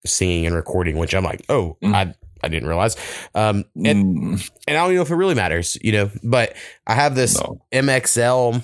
[0.07, 0.97] singing and recording.
[0.97, 1.95] Which I'm like, oh, Mm.
[1.95, 2.97] I I didn't realize.
[3.35, 6.11] Um, and Mm, and I don't know if it really matters, you know.
[6.23, 6.55] But
[6.87, 7.61] I have this no.
[7.73, 8.63] MXL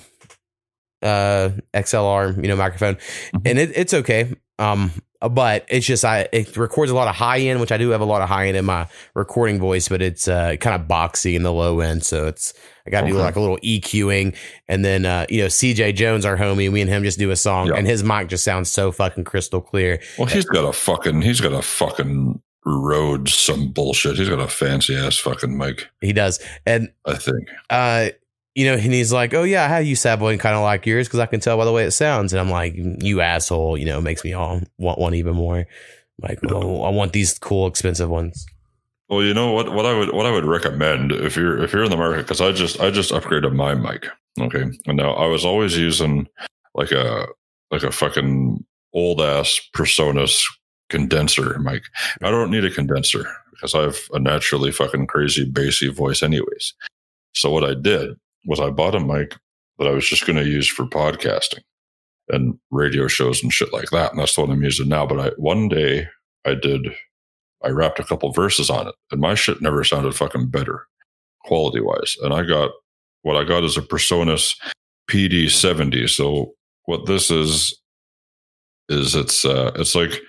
[1.01, 2.95] uh XLR, you know, microphone.
[2.95, 3.41] Mhm.
[3.45, 4.33] And it, it's okay.
[4.59, 7.89] Um but it's just I it records a lot of high end, which I do
[7.89, 10.87] have a lot of high end in my recording voice, but it's uh kind of
[10.87, 12.53] boxy in the low end, so it's
[12.87, 14.35] I got to do like a little EQing
[14.67, 17.35] and then uh you know CJ Jones our homie, me and him just do a
[17.35, 17.75] song Yeah.
[17.75, 19.99] and his mic just sounds so fucking crystal clear.
[20.17, 21.21] Well, he's got a fucking.
[21.21, 24.17] He's got a fucking Rode some bullshit.
[24.17, 25.87] He's got a fancy ass fucking mic.
[26.01, 26.39] He does.
[26.65, 27.47] And I think.
[27.69, 28.09] uh
[28.57, 31.07] you know, and he's like, "Oh yeah, I use Savoy and kind of like yours
[31.09, 33.85] because I can tell by the way it sounds." And I'm like, "You asshole!" You
[33.85, 35.67] know, it makes me all want one even more.
[36.21, 38.45] Like, oh, I want these cool, expensive ones.
[39.09, 39.71] Well, you know what?
[39.73, 42.41] What I would what I would recommend if you're if you're in the market because
[42.41, 44.07] I just I just upgraded my mic.
[44.39, 46.27] Okay, and now I was always using
[46.73, 47.27] like a
[47.71, 50.41] like a fucking old ass Personas
[50.89, 51.83] condenser mic.
[52.21, 56.73] I don't need a condenser because I have a naturally fucking crazy bassy voice, anyways.
[57.33, 59.35] So what I did was I bought a mic
[59.77, 61.61] that I was just going to use for podcasting
[62.29, 65.05] and radio shows and shit like that, and that's the one I'm using now.
[65.05, 66.07] But I one day
[66.45, 66.87] I did
[67.65, 70.87] I rapped a couple verses on it, and my shit never sounded fucking better
[71.43, 72.15] quality wise.
[72.21, 72.71] And I got
[73.23, 74.55] what I got is a Personas
[75.09, 76.07] PD seventy.
[76.07, 76.53] So
[76.85, 77.79] what this is
[78.89, 80.21] is it's uh it's like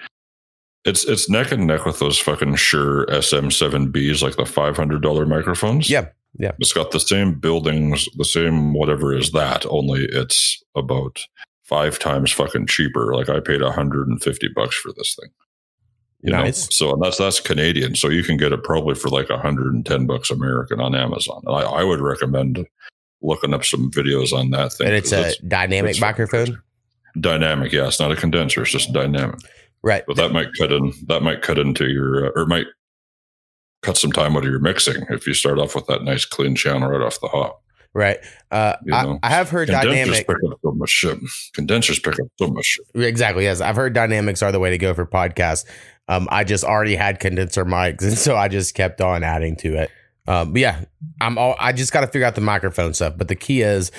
[0.84, 5.26] it's it's neck and neck with those fucking Shure SM7Bs, like the five hundred dollar
[5.26, 5.90] microphones.
[5.90, 6.06] Yeah,
[6.38, 6.52] yeah.
[6.58, 9.66] It's got the same buildings, the same whatever is that.
[9.66, 11.26] Only it's about
[11.64, 13.14] five times fucking cheaper.
[13.14, 15.30] Like I paid hundred and fifty bucks for this thing.
[16.26, 16.64] You Nice.
[16.64, 19.72] know, so and that's that's Canadian, so you can get it probably for like hundred
[19.72, 21.40] and ten bucks American on Amazon.
[21.46, 22.66] And I, I would recommend
[23.22, 24.88] looking up some videos on that thing.
[24.88, 26.60] And it's a dynamic it's- microphone,
[27.20, 27.72] dynamic.
[27.72, 29.38] Yeah, it's not a condenser; it's just dynamic.
[29.82, 30.02] right?
[30.06, 30.92] But that might cut in.
[31.06, 32.66] That might cut into your, uh, or might
[33.82, 36.56] cut some time out of your mixing if you start off with that nice clean
[36.56, 37.62] channel right off the hop.
[37.96, 38.18] Right.
[38.50, 40.26] Uh, You I, know, I have heard Condensers dynamic.
[40.26, 41.18] pick up so much shit.
[41.54, 42.84] Condensers pick up so much shit.
[42.94, 43.44] Exactly.
[43.44, 45.64] Yes, I've heard dynamics are the way to go for podcasts.
[46.06, 49.76] Um, I just already had condenser mics, and so I just kept on adding to
[49.76, 49.90] it.
[50.28, 50.84] Um, but yeah,
[51.22, 51.56] I'm all.
[51.58, 53.14] I just got to figure out the microphone stuff.
[53.16, 53.90] But the key is,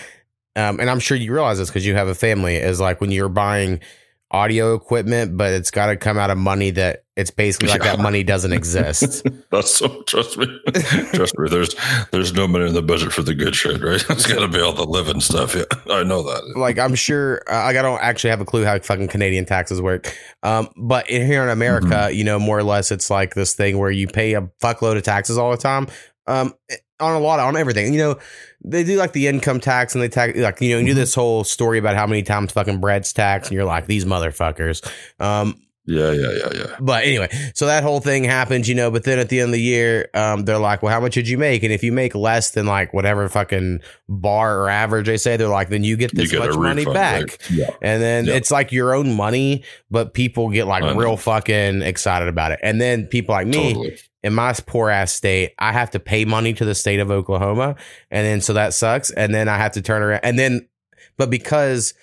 [0.56, 3.10] um, and I'm sure you realize this because you have a family, is like when
[3.12, 3.80] you're buying
[4.32, 7.96] audio equipment, but it's got to come out of money that it's basically like Yeah.
[7.96, 9.26] that money doesn't exist.
[9.52, 10.04] That's so.
[10.04, 10.46] Trust me.
[11.13, 11.50] trust me.
[11.50, 11.74] There's
[12.12, 14.04] there's no money in the budget for the good shit, right?
[14.10, 15.56] It's got to be all the living stuff.
[15.56, 16.58] Yeah, I know that.
[16.58, 20.13] like I'm sure like I don't actually have a clue how fucking Canadian taxes work.
[20.44, 22.18] Um, but in, here in America, Mm-hmm.
[22.18, 25.04] you know, more or less, it's like this thing where you pay a fuckload of
[25.04, 25.88] taxes all the time.
[26.28, 26.54] Um,
[27.00, 27.94] on a lot on everything.
[27.94, 28.20] You know,
[28.64, 31.00] they do like the income tax and they tax like you know, you do Mm-hmm.
[31.00, 34.86] this whole story about how many times fucking bread's taxed, and you're like these motherfuckers.
[35.20, 35.56] Um,
[35.90, 36.76] Yeah, yeah, yeah, yeah.
[36.82, 38.92] but anyway, so that whole thing happens, you know.
[38.92, 41.30] But then at the end of the year, um, they're like, "Well, how much did
[41.30, 43.80] you make?" And if you make less than like whatever fucking
[44.10, 46.84] bar or average they say, they're like, "Then you get You this get much money
[46.84, 47.70] back." Yeah.
[47.82, 48.34] And then Yeah.
[48.34, 52.60] it's like your own money, but people get like real fucking excited about it.
[52.64, 53.98] And then people like me Totally.
[54.28, 57.76] In my poor ass state, I have to pay money to the state of Oklahoma.
[58.12, 59.10] And then so that sucks.
[59.10, 60.20] And then I have to turn around.
[60.24, 60.68] And then,
[61.18, 61.94] but because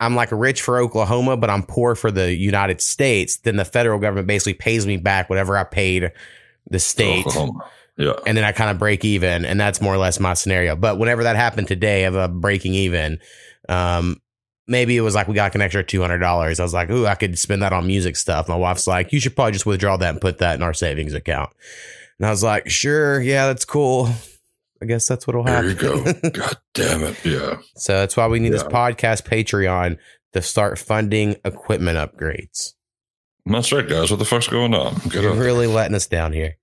[0.00, 3.98] I'm like rich for Oklahoma, but I'm poor for the United States, then the federal
[3.98, 6.10] government basically pays me back whatever I paid
[6.68, 7.70] the state Oklahoma.
[7.96, 8.14] Yeah.
[8.26, 10.74] and then I kind of break even, and that's more or less my scenario.
[10.74, 13.20] But whenever that happened today of a breaking even,
[13.68, 14.20] um,
[14.66, 16.60] maybe it was like we got like an extra two hundred dollars.
[16.60, 18.48] I was like, ooh, I could spend that on music stuff.
[18.48, 21.14] My wife's like, you should probably just withdraw that and put that in our savings
[21.14, 21.50] account.
[22.18, 24.08] And I was like, sure, yeah, that's cool.
[24.82, 25.70] I guess that's what'll There happen.
[25.70, 25.74] you
[26.22, 26.30] go.
[26.30, 27.24] God damn it.
[27.24, 27.56] Yeah.
[27.76, 29.98] so that's why we need this podcast Patreon
[30.32, 32.74] to start funding equipment upgrades.
[33.46, 34.10] That's right, guys.
[34.10, 34.94] What the fuck's going on?
[35.10, 36.56] Get You're really letting us down here.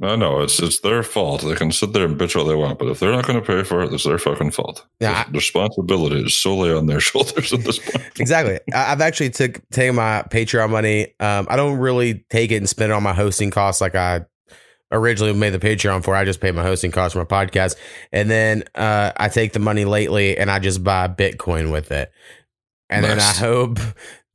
[0.00, 1.42] I know it's it's their fault.
[1.42, 3.46] They can sit there and bitch all they want, but if they're not going to
[3.46, 4.86] pay for it, it's their fucking fault.
[5.00, 8.10] Yeah, the responsibility is solely on their shoulders at this point.
[8.18, 8.58] exactly.
[8.74, 11.14] I've actually took taken my Patreon money.
[11.20, 14.22] Um, I don't really take it and spend it on my hosting costs like I
[14.90, 16.14] originally made the Patreon for.
[16.14, 17.76] I just pay my hosting costs for my podcast,
[18.12, 22.10] and then uh, I take the money lately and I just buy Bitcoin with it,
[22.88, 23.78] and then I hope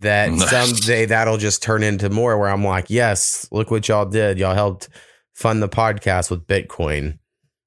[0.02, 0.50] that Nice.
[0.52, 4.38] someday that'll just turn into more where I'm like, yes, look what y'all did.
[4.38, 4.90] Y'all helped
[5.38, 7.20] fund the podcast with Bitcoin.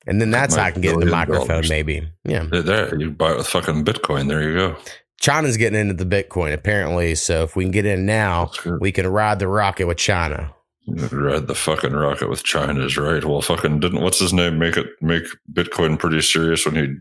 [0.06, 1.70] And then that's how I can get into Million microphone, dollars.
[1.70, 2.09] maybe.
[2.24, 2.46] Yeah.
[2.52, 4.26] Yeah, There, you buy it with fucking Bitcoin.
[4.28, 4.76] There you go.
[5.20, 7.14] China's getting into the Bitcoin apparently.
[7.14, 10.52] So if we can get in now, we can ride the rocket with China.
[11.12, 13.24] Ride the fucking rocket with China's right.
[13.24, 16.94] Well, fucking didn't what's his name make it make Bitcoin pretty serious when he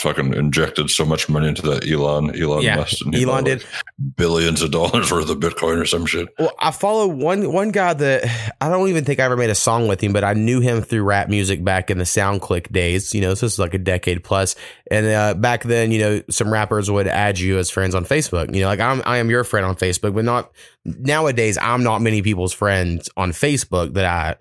[0.00, 3.58] fucking injected so much money into that Elon Elon Yeah, Musk Elon did.
[3.62, 6.28] like, billions of dollars worth of Bitcoin or some shit.
[6.38, 9.54] Well, I follow one one guy that I don't even think I ever made a
[9.54, 13.14] song with him, but I knew him through rap music back in the SoundClick days.
[13.14, 14.56] You know, so this is like a decade plus.
[14.90, 18.54] And uh, back then, you know, some rappers would add you as friends on Facebook.
[18.54, 20.50] You know, like I'm I am your friend on Facebook, but not
[20.84, 21.58] nowadays.
[21.60, 24.36] I'm not many people's friends on Facebook that I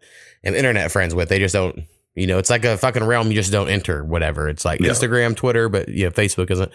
[0.48, 1.30] am internet friends with.
[1.30, 1.84] They just don't.
[2.19, 4.03] You know, it's like a fucking realm you just don't enter.
[4.03, 4.49] Whatever.
[4.49, 4.89] It's like Yeah.
[4.91, 6.71] Instagram, Twitter, but you know, Facebook isn't.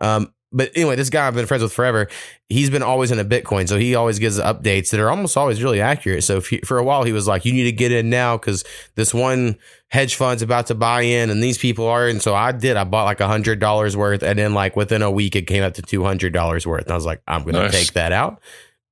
[0.00, 2.08] Um, but anyway, this guy I've been friends with forever.
[2.48, 5.80] He's been always into Bitcoin, so he always gives updates that are almost always really
[5.80, 6.22] accurate.
[6.24, 8.36] So if he, for a while he was like, "You need to get in now
[8.38, 12.34] because this one hedge fund's about to buy in, and these people are." And so
[12.34, 12.76] I did.
[12.76, 15.64] I bought like a hundred dollars worth, and then like within a week it came
[15.64, 16.84] up to two hundred dollars worth.
[16.84, 18.40] And I was like, "I'm going to take that out."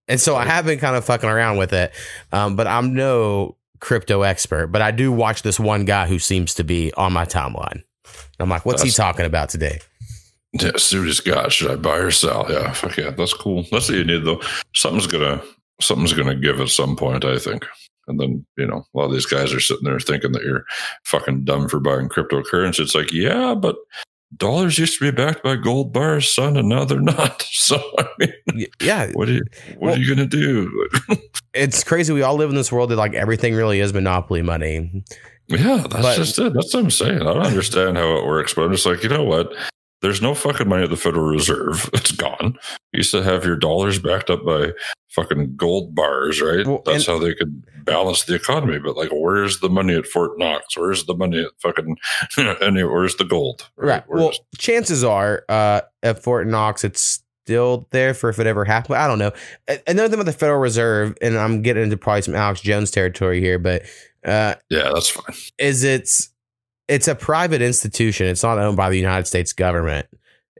[0.08, 1.92] And so I have been kind of fucking around with it,
[2.32, 4.68] um, but I'm no crypto expert.
[4.68, 7.82] But I do watch this one guy who seems to be on my timeline.
[8.40, 9.78] I'm like, "What's he talking about today?"
[10.54, 11.52] Yeah, suit is God.
[11.52, 12.46] Should I buy or sell?
[12.48, 13.66] Yeah, fuck yeah, that's cool.
[13.70, 14.40] That's what you need though.
[14.74, 15.42] Something's gonna
[15.80, 17.66] something's gonna give at some point, I think.
[18.06, 20.64] And then you know, a lot of these guys are sitting there thinking that you're
[21.04, 22.80] fucking dumb for buying cryptocurrency.
[22.80, 23.76] It's like, yeah, but
[24.36, 27.42] dollars used to be backed by gold bars, son, and now they're not.
[27.64, 29.42] So I mean, Yeah, what are you
[29.78, 30.88] what Well- are you gonna do?
[31.54, 32.12] it's crazy.
[32.12, 35.02] We all live in this world that like everything really is monopoly money.
[35.48, 36.52] yeah, that's But- just it.
[36.52, 37.22] That's what I'm saying.
[37.22, 39.54] I don't understand how it works, but I'm just like, you know what?
[40.02, 41.88] There's no fucking money at the Federal Reserve.
[41.94, 42.58] It's gone.
[42.92, 44.72] You used to have your dollars backed up by
[45.14, 46.66] fucking gold bars, right?
[46.66, 48.78] Well, That's and- how they could balance the economy.
[48.78, 50.76] But like, where's the money at Fort Knox?
[50.76, 51.96] Where's the money at fucking
[52.60, 52.82] any?
[52.84, 53.68] Where's the gold?
[53.76, 54.02] Right.
[54.06, 58.64] Where's- Well, chances are uh, at Fort Knox, it's still there for if it ever
[58.64, 58.96] happened.
[58.96, 59.32] I don't know.
[59.86, 63.38] Another thing about the Federal Reserve, and I'm getting into probably some Alex Jones territory
[63.40, 63.82] here, but
[64.24, 65.36] uh, yeah, that's fine.
[65.58, 66.30] is it's
[66.88, 68.26] it's a private institution.
[68.26, 70.06] It's not owned by the United States government.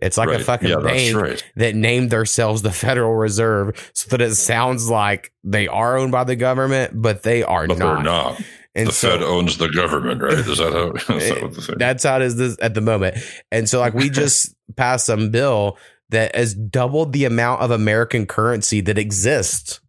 [0.03, 1.53] It's like a fucking yeah, bank right.
[1.57, 6.25] that named themselves the Federal Reserve so that it sounds like they are owned by
[6.25, 7.95] the government, but they are But not.
[7.95, 8.43] they're not.
[8.75, 10.33] And the so- Fed owns the government, right?
[10.35, 11.15] Is that how?
[11.17, 11.77] Is that what the thing?
[11.79, 13.17] That's how it is this at the moment.
[13.53, 15.79] And so like we just passed some bill
[16.11, 19.81] that has doubled the amount of American currency that exists.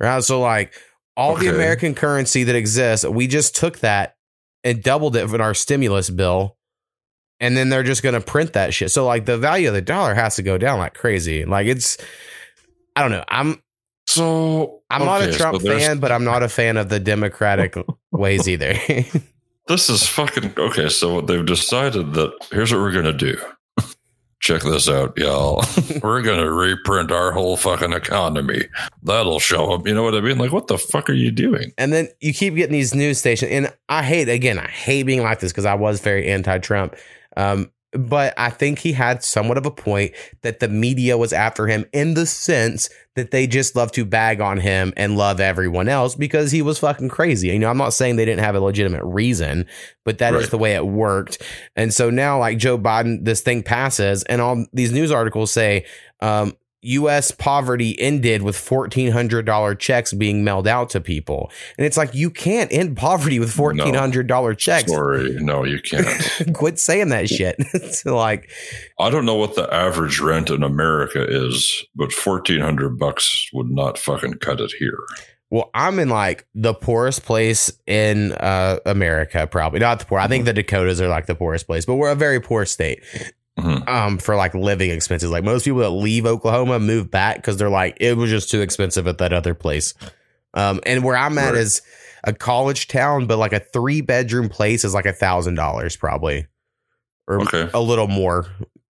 [0.00, 0.22] Right.
[0.24, 0.74] So like
[1.16, 4.16] all the American currency that exists, we just took that
[4.64, 6.53] and doubled it in our stimulus bill.
[7.44, 8.90] And then they're just gonna print that shit.
[8.90, 11.44] So like the value of the dollar has to go down like crazy.
[11.44, 11.98] Like it's
[12.96, 13.24] I don't know.
[13.28, 13.62] I'm
[14.06, 16.98] so I'm not a okay, so Trump fan, but I'm not a fan of the
[17.00, 17.76] Democratic
[18.12, 18.74] ways either.
[19.66, 20.88] This is fucking okay.
[20.90, 23.36] So they've decided that here's what we're gonna do.
[24.40, 25.64] Check this out, y'all.
[26.02, 28.68] we're gonna reprint our whole fucking economy.
[29.02, 29.86] That'll show them.
[29.86, 30.36] You know what I mean?
[30.36, 31.72] Like, what the fuck are you doing?
[31.78, 35.22] And then you keep getting these news stations, and I hate again, I hate being
[35.22, 36.94] like this because I was very anti-Trump.
[37.36, 41.68] Um, but I think he had somewhat of a point that the media was after
[41.68, 45.88] him in the sense that they just love to bag on him and love everyone
[45.88, 47.48] else because he was fucking crazy.
[47.50, 49.66] You know, I'm not saying they didn't have a legitimate reason,
[50.04, 50.50] but that is Right.
[50.50, 51.40] the way it worked.
[51.76, 55.84] And so now, like Joe Biden, this thing passes, and all these news articles say,
[56.20, 57.30] um, U.S.
[57.30, 62.14] poverty ended with fourteen hundred dollar checks being mailed out to people, and it's like
[62.14, 64.90] you can't end poverty with fourteen hundred dollar checks.
[64.90, 66.06] Sorry, no, you can't.
[66.54, 67.56] Quit saying that shit.
[67.74, 68.50] it's like
[68.98, 73.70] I don't know what the average rent in America is, but fourteen hundred bucks would
[73.70, 74.98] not fucking cut it here.
[75.50, 80.18] Well, I'm in like the poorest place in uh, America, probably not the poor.
[80.18, 83.02] I think the Dakotas are like the poorest place, but we're a very poor state
[83.58, 83.88] Mhm.
[83.88, 85.30] um, for like living expenses.
[85.30, 88.60] Like most people that leave Oklahoma move back because they're like it was just too
[88.62, 89.94] expensive at that other place.
[90.54, 91.60] Um, and where I'm at Right.
[91.60, 91.82] is
[92.24, 96.46] a college town, but like a three bedroom place is like a thousand dollars probably,
[97.28, 97.68] or Okay.
[97.72, 98.46] a little more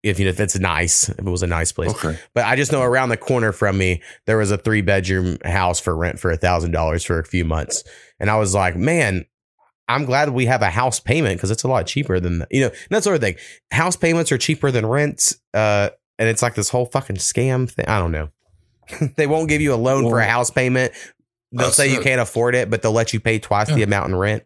[0.04, 1.10] if you know if it's nice.
[1.10, 2.18] If it was a nice place, Okay.
[2.34, 5.80] but I just know around the corner from me, there was a three bedroom house
[5.80, 7.84] for rent for a thousand dollars for a few months.
[8.20, 9.26] And I was like, man,
[9.92, 12.68] I'm glad we have a house payment because it's a lot cheaper than, you know,
[12.68, 13.36] and that sort of thing.
[13.72, 15.34] House payments are cheaper than rent.
[15.54, 17.86] Uh, and it's like this whole fucking scam thing.
[17.88, 18.30] I don't know.
[19.16, 20.94] they won't give you a loan for a house payment.
[21.52, 22.04] They'll say you it.
[22.04, 24.44] can't afford it, but they'll let you pay twice the amount in rent.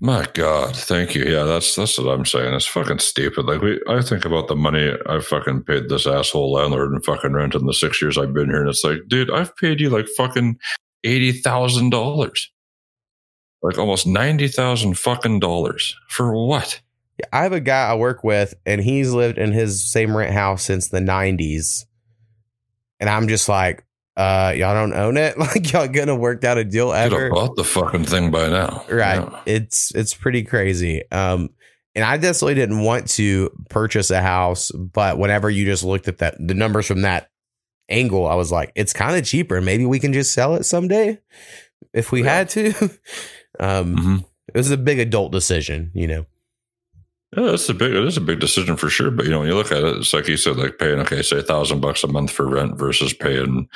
[0.00, 1.24] My God, thank you.
[1.24, 2.52] Yeah, that's that's what I'm saying.
[2.52, 3.46] It's fucking stupid.
[3.46, 7.32] Like we, I think about the money I fucking paid this asshole landlord and fucking
[7.32, 9.88] rent in the six years I've been here, and it's like, dude, I've paid you
[9.88, 10.58] like fucking
[11.04, 12.50] eighty thousand dollars,
[13.66, 16.80] like almost ninety thousand fucking dollars for what?
[17.32, 20.62] I have a guy I work with, and he's lived in his same rent house
[20.62, 21.84] since the '90s,
[23.00, 23.84] and I'm just like,
[24.16, 25.36] uh, y'all don't own it.
[25.38, 27.24] Like y'all gonna work out a deal Could ever?
[27.24, 29.20] have bought the fucking thing by now, Right.
[29.20, 29.40] Yeah.
[29.46, 31.02] It's it's pretty crazy.
[31.10, 31.50] Um,
[31.94, 36.18] and I definitely didn't want to purchase a house, but whenever you just looked at
[36.18, 37.30] that the numbers from that
[37.88, 39.60] angle, I was like, it's kind of cheaper.
[39.62, 41.18] Maybe we can just sell it someday
[41.94, 42.34] if we Yeah.
[42.34, 42.74] had to.
[43.60, 44.24] um, Mhm.
[44.54, 46.26] it was a big adult decision, you know.
[47.36, 47.92] Yeah, that's a big.
[47.94, 49.10] Is a big decision for sure.
[49.10, 51.22] But you know, when you look at it, it's like you said, like paying okay,
[51.22, 53.68] say a thousand bucks a month for rent versus paying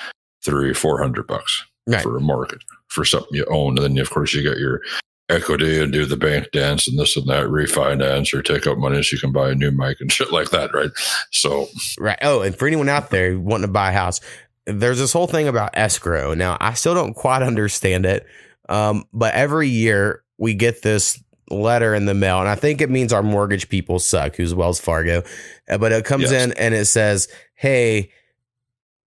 [0.45, 2.01] three, four hundred bucks Right.
[2.03, 4.81] for a mortgage for something you own, and then of course you got your
[5.29, 9.01] equity and do the bank dance and this and that, refinance or take out money
[9.03, 10.90] so you can buy a new mic and shit like that, right?
[11.31, 12.19] So Right.
[12.23, 14.21] Oh, and for anyone out there wanting to buy a house,
[14.66, 16.35] there's this whole thing about escrow.
[16.35, 18.27] Now, I still don't quite understand it,
[18.70, 22.88] um, but every year we get this letter in the mail, and I think it
[22.88, 25.22] means our mortgage people suck, who's Wells Fargo.
[25.68, 26.44] Uh, But it comes Yes.
[26.44, 28.11] in and it says, "Hey."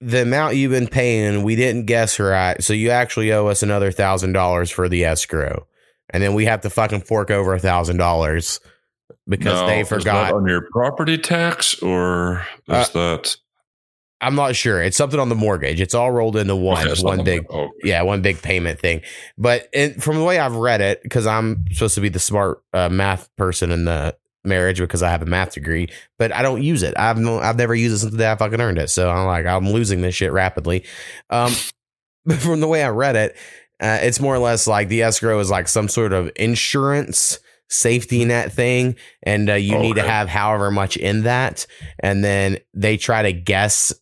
[0.00, 2.62] The amount you've been paying, we didn't guess right.
[2.62, 5.66] So you actually owe us another thousand dollars for the escrow.
[6.10, 8.60] And then we have to fucking fork over a thousand dollars
[9.26, 10.32] because now, they is that forgot.
[10.34, 13.36] on your property tax or is that
[14.20, 14.82] I'm not sure.
[14.82, 15.80] It's something on the mortgage.
[15.80, 19.02] It's all rolled into one okay, one big oh, yeah, one big payment thing.
[19.36, 22.62] But it, from the way I've read it, because I'm supposed to be the smart
[22.72, 26.62] uh, math person in the marriage because I have a math degree, but I don't
[26.62, 26.94] use it.
[26.98, 28.90] I've no, I've never used it since the day I fucking earned it.
[28.90, 30.84] So I'm like, I'm losing this shit rapidly.
[31.30, 31.52] Um,
[32.26, 33.36] but from the way I read it,
[33.80, 38.24] uh, it's more or less like the escrow is like some sort of insurance safety
[38.24, 41.66] net thing, and uh, you need to have however much in that,
[42.00, 43.94] and then they try to guess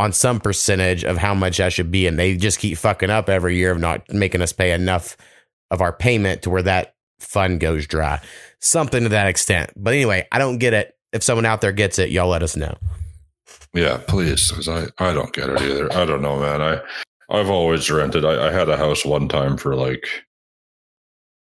[0.00, 3.28] on some percentage of how much that should be, and they just keep fucking up
[3.28, 5.14] every year of not making us pay enough
[5.70, 8.18] of our payment to where that fund goes dry,
[8.60, 9.70] something to that extent.
[9.76, 10.96] But anyway, I don't get it.
[11.12, 12.78] If someone out there gets it, y'all let us know.
[13.74, 15.92] Yeah, please, because I I don't get it either.
[15.92, 16.62] I don't know, man.
[16.62, 16.80] I
[17.28, 18.24] I've always rented.
[18.24, 20.08] I, I had a house one time for like.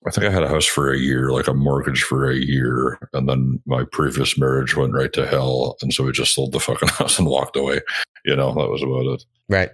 [0.07, 2.99] I think I had a house for a year, like a mortgage for a year,
[3.13, 6.61] and then my previous marriage went right to hell, and so we just sold the
[6.61, 7.81] fucking house and walked away.
[8.27, 9.25] You know, that was about it.
[9.49, 9.71] Right.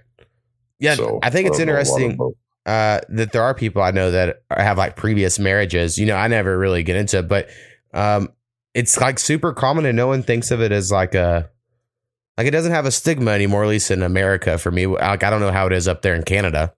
[0.79, 2.33] Yeah, So, I think it's don't know a lot interesting.
[2.65, 5.97] uh, that there are people I know that have like previous marriages.
[5.97, 7.49] You know, I never really get into it, but
[7.93, 8.29] um,
[8.73, 11.49] it's like super common and no one thinks of it as like a
[12.37, 14.85] like it doesn't have a stigma anymore, at least in America for me.
[14.85, 16.73] Like I don't know how it is up there in Canada.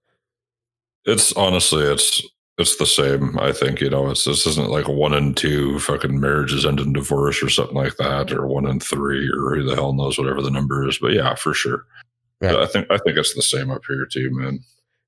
[1.05, 2.21] It's honestly, it's
[2.57, 3.37] it's the same.
[3.37, 6.93] I think you know, it's this isn't like one and two fucking marriages end in
[6.93, 10.41] divorce or something like that, or one and three, or who the hell knows whatever
[10.41, 10.97] the number is.
[10.97, 11.85] But yeah, for sure.
[12.39, 12.55] Right.
[12.55, 14.59] I think I think it's the same up here too, man.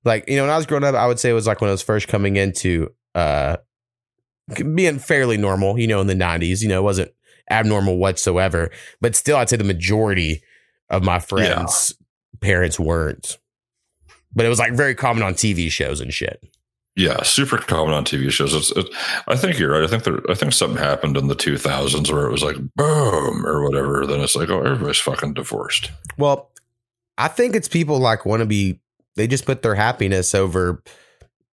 [0.03, 1.69] Like you know, when I was growing up, I would say it was like when
[1.69, 3.57] I was first coming into uh
[4.75, 5.79] being fairly normal.
[5.79, 7.11] You know, in the '90s, you know, it wasn't
[7.49, 10.41] abnormal whatsoever, but still, I'd say the majority
[10.89, 11.93] of my friends'
[12.41, 13.37] parents weren't.
[14.35, 16.41] But it was like very common on TV shows and shit.
[16.97, 18.55] Yeah, super common on TV shows.
[18.55, 18.87] It's, it,
[19.27, 19.83] I think you're right.
[19.83, 23.45] I think there, I think something happened in the 2000s where it was like boom
[23.45, 24.07] or whatever.
[24.07, 25.91] Then it's like, oh, everybody's fucking divorced.
[26.17, 26.49] Well,
[27.15, 28.81] I think it's people like want to be.
[29.15, 30.81] They just put their happiness over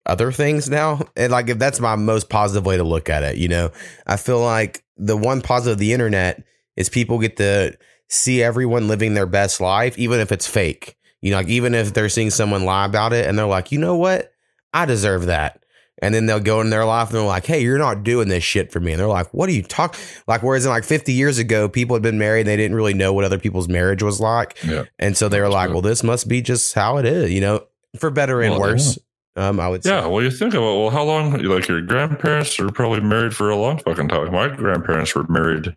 [0.06, 3.36] other things now, and like if that's my most positive way to look at it.
[3.36, 3.72] You know,
[4.06, 6.44] I feel like the one positive of the internet
[6.76, 7.76] is people get to
[8.08, 10.96] see everyone living their best life, even if it's fake.
[11.20, 13.78] You know, like even if they're seeing someone lie about it, and they're like, you
[13.78, 14.31] know what,
[14.72, 15.62] I deserve that.
[16.00, 18.42] And then they'll go in their life and they're like, hey, you're not doing this
[18.42, 18.92] shit for me.
[18.92, 20.00] And they're like, what are you talking?
[20.26, 22.94] Like, whereas in like 50 years ago, people had been married and they didn't really
[22.94, 24.58] know what other people's marriage was like.
[24.64, 24.84] Yeah.
[24.98, 27.66] And so they were like, well, this must be just how it is, you know,
[27.98, 28.98] for better and Well, worse.
[29.36, 29.90] Um, I would say.
[29.90, 30.06] Yeah.
[30.06, 31.32] Well, you think about well, how long?
[31.42, 34.32] Like your grandparents are probably married for a long fucking time.
[34.32, 35.74] My grandparents were married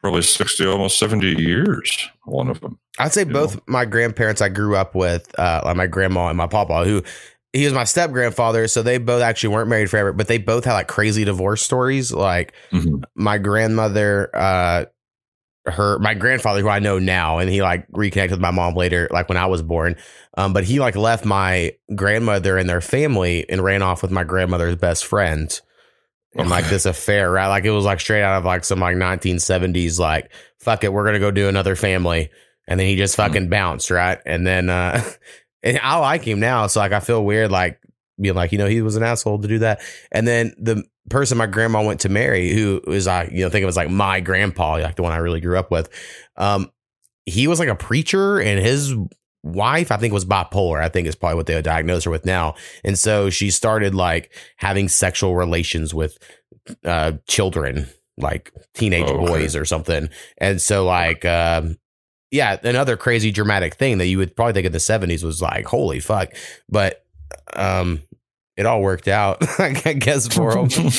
[0.00, 2.08] probably 60, almost 70 years.
[2.24, 2.78] One of them.
[2.98, 3.62] I'd say both know.
[3.66, 7.02] my grandparents I grew up with, uh, like my grandma and my papa, who
[7.52, 8.68] he was my step grandfather.
[8.68, 12.12] So they both actually weren't married forever, but they both had like crazy divorce stories.
[12.12, 13.02] Like Mhm.
[13.14, 14.84] my grandmother, uh,
[15.66, 19.06] her, my grandfather, who I know now, and he like reconnected with my mom later,
[19.10, 19.96] like when I was born.
[20.36, 24.24] Um, but he like left my grandmother and their family and ran off with my
[24.24, 25.60] grandmother's best friend.
[26.34, 27.48] And like this affair, right?
[27.48, 31.04] Like it was like straight out of like some like 1970s, like, fuck it, we're
[31.04, 32.30] gonna go do another family.
[32.68, 33.22] And then he just Hmm.
[33.22, 34.18] fucking bounced, right?
[34.24, 35.02] And then uh
[35.62, 36.66] and I like him now.
[36.66, 37.80] So like I feel weird like
[38.20, 39.80] being like, you know, he was an asshole to do that.
[40.10, 43.62] And then the person my grandma went to marry, who is like, you know, think
[43.62, 45.88] of it as like my grandpa, like the one I really grew up with.
[46.36, 46.70] Um,
[47.26, 48.94] he was like a preacher and his
[49.42, 50.82] wife, I think, was bipolar.
[50.82, 52.54] I think is probably what they would diagnose her with now.
[52.84, 56.18] And so she started like having sexual relations with
[56.84, 59.26] uh children, like teenage Oh, okay.
[59.26, 60.08] boys or something.
[60.38, 61.78] And so like um
[62.30, 65.66] yeah, another crazy dramatic thing that you would probably think in the 70s was like,
[65.66, 66.34] holy fuck.
[66.68, 67.04] But
[67.54, 68.02] um
[68.56, 70.68] it all worked out, I guess, for them.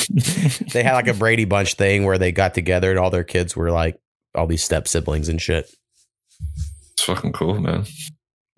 [0.72, 3.54] they had like a Brady Bunch thing where they got together and all their kids
[3.56, 4.00] were like
[4.34, 5.70] all these step siblings and shit.
[6.94, 7.86] It's fucking cool, man.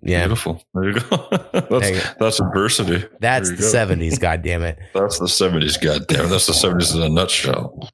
[0.03, 0.27] Yeah.
[0.27, 0.63] Beautiful.
[0.75, 1.27] There you go.
[1.69, 2.01] That's you go.
[2.19, 3.07] that's adversity.
[3.19, 3.63] That's the go.
[3.63, 4.79] 70s, god damn it.
[4.93, 5.77] That's the seventies.
[5.77, 7.89] Goddamn, that's the seventies in a nutshell.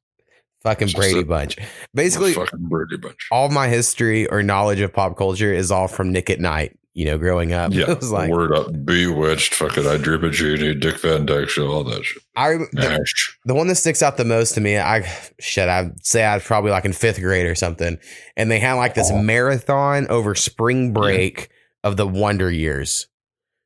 [0.68, 1.58] Fucking Brady a- Bunch.
[1.94, 3.28] Basically, fucking Brady Bunch.
[3.32, 7.06] all my history or knowledge of pop culture is all from Nick at Night, you
[7.06, 7.72] know, growing up.
[7.74, 11.50] Yeah, It was like, word up, bewitched, fucking I Dream a Jeannie, Dick Van Dyke
[11.50, 12.22] Show, all that shit.
[12.36, 13.06] I, the,
[13.46, 15.02] the one that sticks out the most to me, I
[15.40, 17.98] shit, I'd say I was probably like in fifth grade or something.
[18.36, 19.22] And they had like this Oh.
[19.22, 21.50] marathon over spring break
[21.84, 23.08] of the Wonder Years.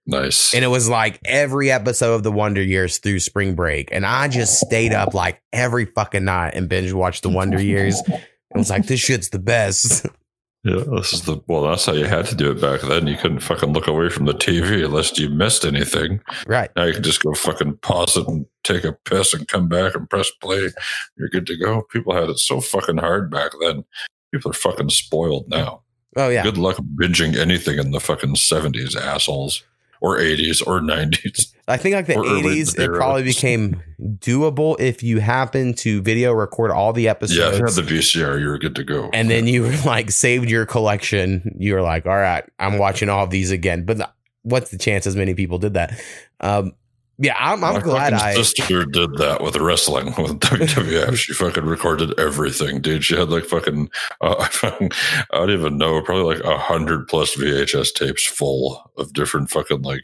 [0.08, 0.54] Nice.
[0.54, 3.89] And it was like every episode of the Wonder Years through spring break.
[3.91, 8.02] And I just stayed up like every fucking night and binge watched the Wonder Years.
[8.08, 8.20] And
[8.56, 10.06] was like, this shit's the best.
[10.64, 11.64] yeah, this is the well.
[11.64, 13.08] That's how you had to do it back then.
[13.08, 16.22] You couldn't fucking look away from the TV unless you missed anything.
[16.47, 16.72] right.
[16.76, 19.95] Now you can just go fucking pause it and take a piss and come back
[19.95, 20.70] and press play.
[21.16, 21.84] You're good to go.
[21.84, 23.86] People had it so fucking hard back then.
[24.34, 25.84] People are fucking spoiled now.
[26.18, 26.43] Oh, yeah.
[26.43, 29.64] Good luck binging anything in the fucking seventies, assholes.
[30.02, 31.54] Or 80s or 90s.
[31.68, 32.97] I think like the eighties, it zeros.
[32.97, 33.82] probably became
[34.18, 37.38] doable if you happen to video record all the episodes.
[37.38, 39.10] Yeah, if you had the VCR, you were good to go.
[39.14, 41.56] and then you were like saved your collection.
[41.58, 43.86] You were like, all right, I'm watching all of these again.
[43.86, 45.97] But what's the chances many people did that?
[46.41, 46.74] Um,
[47.22, 48.34] yeah, I'm, I'm glad I.
[48.34, 51.15] sister did that with wrestling with WWF.
[51.17, 53.03] she fucking recorded everything, dude.
[53.03, 53.89] She had like fucking,
[54.22, 54.89] uh, I
[55.32, 59.84] I don't even know, probably like a hundred plus VHS tapes full of different fucking
[59.84, 60.01] like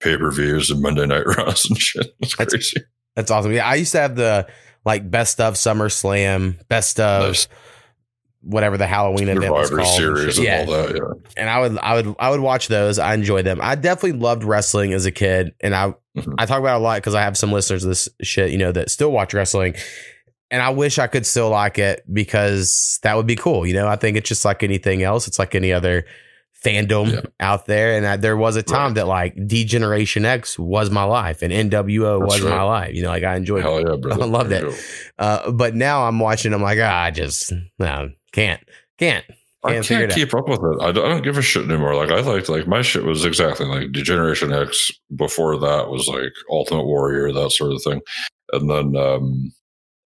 [0.00, 2.14] pay per views and Monday Night Raws and shit.
[2.20, 2.86] It's That's- crazy.
[3.16, 3.52] That's awesome.
[3.52, 4.46] Yeah, I used to have the
[4.84, 7.48] like best of SummerSlam, best of Nice.
[8.42, 9.96] Whatever the Halloween event was Survivor called.
[9.96, 10.94] series and yeah, all that.
[10.96, 11.32] Yeah.
[11.36, 12.98] and I would I would I would watch those.
[12.98, 13.58] I enjoy them.
[13.62, 16.34] I definitely loved wrestling as a kid, and I Mhm.
[16.38, 18.58] I talk about it a lot because I have some listeners of this shit, you
[18.58, 19.74] know, that still watch wrestling.
[20.50, 23.64] And I wish I could still like it because that would be cool.
[23.64, 25.28] You know, I think it's just like anything else.
[25.28, 26.06] It's like any other
[26.64, 27.20] fandom Yeah.
[27.38, 27.96] out there.
[27.96, 28.94] And I, there was a time Right.
[28.96, 32.50] that like D-Generation X was my life and NWO That's was right.
[32.56, 32.94] my life.
[32.94, 34.22] You know, like I enjoyed Hell yeah, brother.
[34.22, 34.84] I loved There it.
[35.18, 36.52] uh, but now I'm watching.
[36.52, 38.62] I'm like, ah, I just no, can't,
[38.98, 39.24] can't.
[39.62, 40.82] I Can't figure can't keep up with it.
[40.82, 41.94] I don't, I don't give a shit anymore.
[41.94, 44.90] Like I liked like my shit was exactly like D-Generation X.
[45.14, 48.00] Before that was like Ultimate Warrior, that sort of thing.
[48.54, 49.52] And then um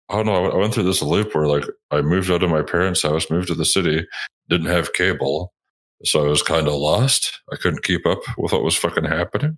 [0.08, 0.34] I don't know.
[0.34, 3.02] I went- I went through this loop where like I moved out of my parents'
[3.02, 4.04] house, moved to the city,
[4.48, 5.54] didn't have cable,
[6.02, 7.40] so I was kind of lost.
[7.52, 9.56] I couldn't keep up with what was fucking happening.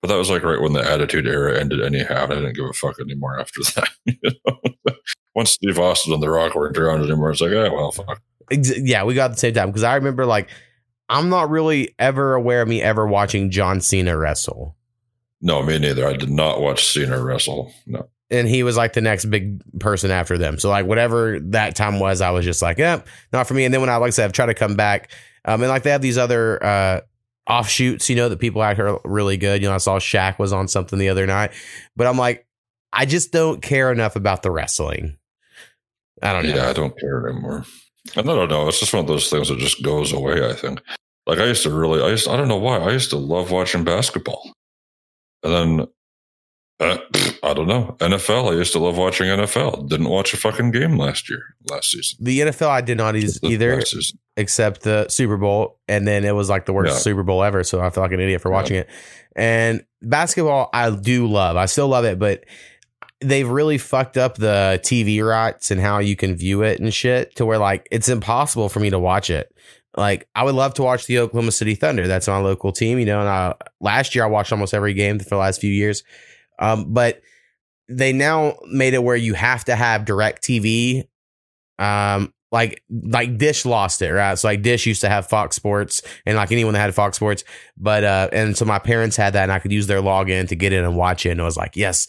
[0.00, 1.80] But that was like right when the Attitude Era ended.
[1.82, 3.88] Anyhow, and I didn't give a fuck anymore after that.
[4.04, 4.14] you
[4.46, 4.56] know?
[5.34, 8.20] Once Steve Austin and The Rock weren't around anymore, it's like, oh well, fuck.
[8.50, 10.48] Ex- yeah, we got the same time because I remember like
[11.08, 14.76] I'm not really ever aware of me ever watching John Cena wrestle.
[15.40, 16.06] No, me neither.
[16.06, 17.72] I did not watch Cena wrestle.
[17.86, 18.08] No.
[18.30, 20.58] and he was like the next big person after them.
[20.58, 23.64] So like whatever that time was, I was just like, yeah, not for me.
[23.64, 25.10] And then when I like I said, I've tried to come back,
[25.44, 27.00] um, and like they have these other uh
[27.48, 29.62] offshoots, you know, that people act here are really good.
[29.62, 31.52] You know, I saw Shaq was on something the other night,
[31.96, 32.46] but I'm like,
[32.92, 35.16] I just don't care enough about the wrestling.
[36.22, 36.54] I don't know.
[36.54, 37.64] Yeah, I don't care anymore.
[38.16, 38.68] I don't know.
[38.68, 40.80] It's just one of those things that just goes away, I think.
[41.26, 42.78] Like I used to really, I used, I don't know why.
[42.78, 44.50] I used to love watching basketball.
[45.42, 45.86] And then,
[46.80, 46.98] uh,
[47.42, 47.96] I don't know.
[48.00, 49.88] NFL, I used to love watching NFL.
[49.88, 52.18] Didn't watch a fucking game last year, last season.
[52.20, 53.82] The NFL I did not either.
[54.38, 56.98] Except the Super Bowl, and then it was like the worst Yeah.
[56.98, 57.62] Super Bowl ever.
[57.64, 58.56] So I feel like an idiot for Yeah.
[58.56, 58.88] watching it.
[59.36, 61.56] And basketball, I do love.
[61.56, 62.44] I still love it, but
[63.20, 67.34] they've really fucked up the TV rights and how you can view it and shit
[67.36, 69.52] to where like it's impossible for me to watch it.
[69.96, 72.06] Like I would love to watch the Oklahoma City Thunder.
[72.06, 73.18] That's my local team, you know.
[73.20, 76.04] And I, last year I watched almost every game for the last few years,
[76.60, 77.20] um, but
[77.88, 81.04] they now made it where you have to have direct TV
[81.80, 84.38] um like like dish lost it right?
[84.38, 87.44] So like dish used to have fox sports and like anyone that had fox sports.
[87.76, 90.56] But uh and so my parents had that and i could use their login to
[90.56, 91.30] get in and watch it.
[91.30, 92.08] And i was like yes.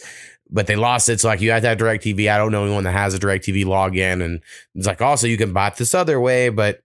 [0.52, 1.20] But they lost it.
[1.20, 3.20] So like you have to have direct tv i don't know anyone that has a
[3.20, 4.24] direct tv login.
[4.24, 4.42] And
[4.76, 6.82] it's like also you can buy it this other way but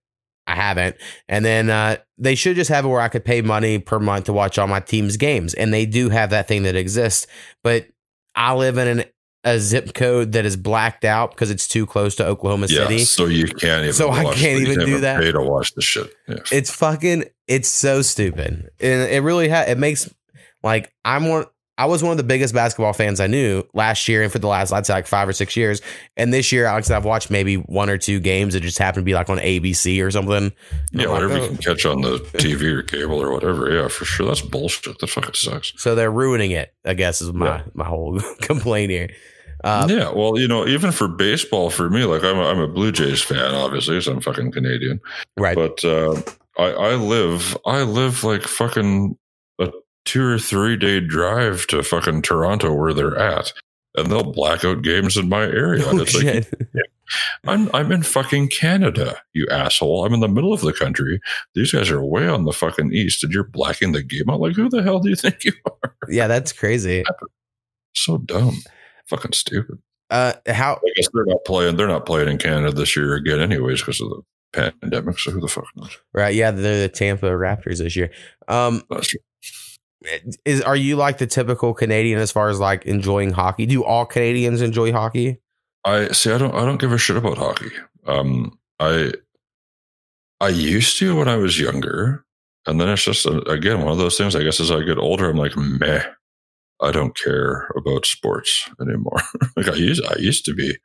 [0.47, 0.97] i haven't.
[1.29, 4.27] And then uh they should just have it where i could pay money per month
[4.27, 5.55] to watch all my team's games.
[5.55, 7.29] And they do have that thing that exists.
[7.63, 7.87] But
[8.35, 9.05] i live in an
[9.45, 12.99] a zip code that is blacked out because it's too close to Oklahoma Yeah, City.
[13.01, 13.93] so you can't even.
[13.93, 15.21] So I can't even do that?
[15.21, 16.13] Pay to watch the shit.
[16.27, 16.37] Yeah.
[16.51, 18.71] It's fucking it's so stupid.
[18.81, 20.13] And it really ha- it makes
[20.63, 21.45] like I'm one
[21.77, 24.47] I was one of the biggest basketball fans I knew last year and for the
[24.47, 25.83] last I'd say like 5 or 6 years.
[26.17, 29.05] And this year Alex I've watched maybe one or two games that just happen to
[29.05, 30.35] be like on ABC or something.
[30.37, 30.53] And
[30.93, 31.43] yeah, I'm like, whatever oh.
[31.43, 33.71] you can catch on the TV or cable or whatever.
[33.71, 34.27] Yeah, for sure.
[34.29, 35.01] That's bullshit.
[35.01, 35.75] That fucking sucks.
[35.77, 37.63] So they're ruining it, I guess is my Yeah.
[37.75, 39.11] my whole complaint here.
[39.65, 42.69] Uh, yeah, well, you know, even for baseball, for me, like I'm a, I'm a
[42.69, 45.01] Blue Jays fan, obviously, so I'm fucking Canadian.
[45.39, 45.57] right.
[45.57, 46.21] But uh,
[46.59, 49.17] I, I live, I live like fucking
[49.59, 49.73] a
[50.05, 53.55] two or three day drive to fucking Toronto where they're at,
[53.97, 55.83] and they'll black out games in my area.
[55.87, 56.55] Oh, it's like shit.
[57.47, 60.05] I'm I'm in fucking Canada, you asshole.
[60.05, 61.21] I'm in the middle of the country.
[61.55, 64.41] These guys are way on the fucking east, and you're blacking the game out.
[64.41, 65.53] Like, who the hell do you think you
[65.83, 65.95] are?
[66.09, 67.03] yeah, that's crazy.
[67.95, 68.59] So dumb,
[69.09, 69.79] fucking stupid.
[70.11, 71.77] Uh how I guess they're not playing.
[71.77, 75.19] They're not playing in Canada this year again, anyways, because of the pandemic.
[75.19, 75.97] So who the fuck knows?
[76.13, 78.11] right, yeah, they're the Tampa Raptors this year.
[78.49, 79.21] Um That's true.
[80.45, 83.67] is are you like the typical Canadian as far as like enjoying hockey?
[83.67, 85.41] Do all Canadians enjoy hockey?
[85.85, 86.33] I see.
[86.33, 86.55] I don't.
[86.55, 87.71] I don't give a shit about hockey.
[88.07, 89.13] Um, I
[90.41, 92.25] I used to when I was younger,
[92.67, 94.35] and then it's just uh, again one of those things.
[94.35, 96.03] I guess as I get older, I'm like, meh.
[96.85, 99.21] I don't care about sports anymore.
[99.57, 100.05] like I used.
[100.05, 100.77] I used to be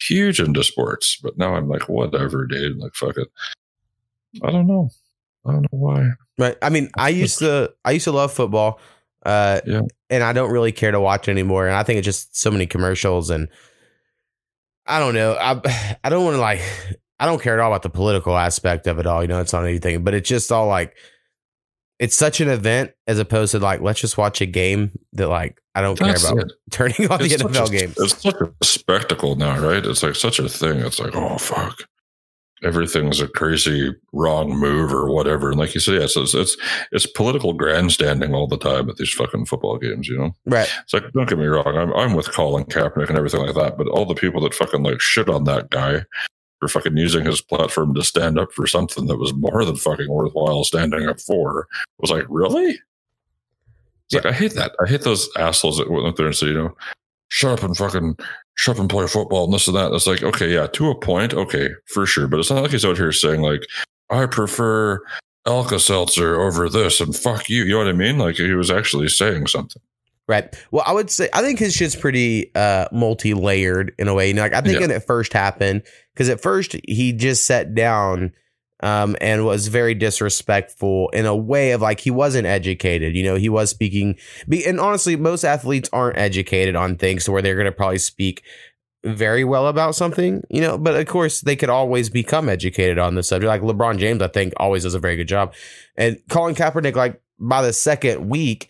[0.00, 2.78] huge into sports, but now I'm like, whatever, dude.
[2.78, 3.28] Like, fuck it.
[4.42, 4.90] I don't know.
[5.46, 6.10] I don't know why.
[6.38, 6.56] Right.
[6.62, 8.80] I mean, I used to I used to love football.
[9.26, 9.80] Uh, Yeah.
[10.10, 11.66] and I don't really care to watch anymore.
[11.66, 13.48] And I think it's just so many commercials and
[14.86, 15.34] I don't know.
[15.34, 16.60] I I don't want to like
[17.20, 19.22] I don't care at all about the political aspect of it all.
[19.22, 20.94] You know, it's not anything, but it's just all like
[21.98, 25.60] it's such an event as opposed to like let's just watch a game that like
[25.74, 26.52] I don't That's care about it.
[26.70, 27.94] turning on the NFL a- game.
[27.96, 29.84] It's such a spectacle now, right?
[29.84, 30.78] It's like such a thing.
[30.80, 31.76] It's like, oh fuck,
[32.64, 35.50] everything's a crazy wrong move or whatever.
[35.50, 36.56] And like you said, yeah, so it's it's
[36.92, 40.08] it's political grandstanding all the time at these fucking football games.
[40.08, 40.68] You know, Right.
[40.82, 43.76] it's like don't get me wrong, I'm I'm with Colin Kaepernick and everything like that,
[43.78, 46.02] but all the people that fucking like shit on that guy
[46.58, 50.08] for fucking using his platform to stand up for something that was more than fucking
[50.08, 52.78] worthwhile standing up for was like, really?
[54.06, 54.72] It's like I hate that.
[54.84, 56.76] I hate those assholes that went up there and said, you know,
[57.28, 58.16] shut up and fucking
[58.54, 59.92] shut up and play football and this and that.
[59.92, 62.26] It's like, okay, yeah, to a point, okay, for sure.
[62.26, 63.66] But it's not like he's out here saying like,
[64.10, 65.02] I prefer
[65.46, 67.64] Alka Seltzer over this and fuck you.
[67.64, 68.18] You know what I mean?
[68.18, 69.82] Like he was actually saying something.
[70.28, 70.54] Right.
[70.70, 74.28] Well, I would say I think his shit's pretty uh multi-layered in a way.
[74.28, 74.80] You know, like I think Yeah.
[74.82, 78.32] when it first happened, because at first he just sat down
[78.80, 83.16] um and was very disrespectful in a way of like he wasn't educated.
[83.16, 84.16] You know, he was speaking
[84.48, 88.42] be, and honestly, most athletes aren't educated on things to where they're gonna probably speak
[89.04, 93.14] very well about something, you know, but of course they could always become educated on
[93.14, 93.48] the subject.
[93.48, 95.54] Like LeBron James, I think, always does a very good job.
[95.96, 98.68] And Colin Kaepernick, like by the second week,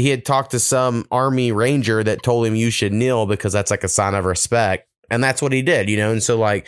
[0.00, 3.70] he had talked to some army ranger that told him you should kneel because that's
[3.70, 4.88] like a sign of respect.
[5.10, 6.12] And that's what he did you know?
[6.12, 6.66] And so like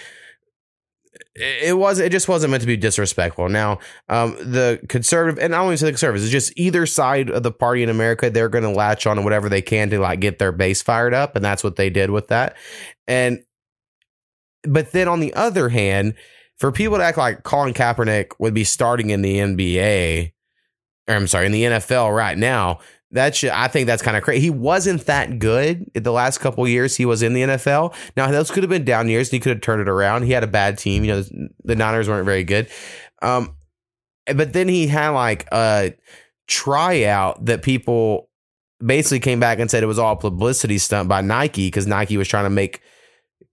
[1.34, 3.48] it was it just wasn't meant to be disrespectful.
[3.48, 3.78] Now
[4.08, 7.42] um the conservative and i don't even say the conservatives it's just either side of
[7.42, 10.20] the party in america they're going to latch on to whatever they can to like
[10.20, 12.56] get their base fired up and that's what they did with that.
[13.06, 13.42] And
[14.64, 16.14] but then on the other hand
[16.58, 20.32] for people to act like colin kaepernick would be starting in the nba
[21.08, 22.78] or i'm sorry in the nfl right now
[23.12, 24.40] that I think that's kind of crazy.
[24.40, 27.94] He wasn't that good the last couple years he was in the NFL.
[28.16, 30.24] Now those could have been down years and he could have turned it around.
[30.24, 31.04] He had a bad team.
[31.04, 32.68] You know, the Niners weren't very good.
[33.20, 33.56] Um,
[34.34, 35.94] but then he had like a
[36.46, 38.28] tryout that people
[38.84, 42.28] basically came back and said it was all publicity stunt by Nike because Nike was
[42.28, 42.80] trying to make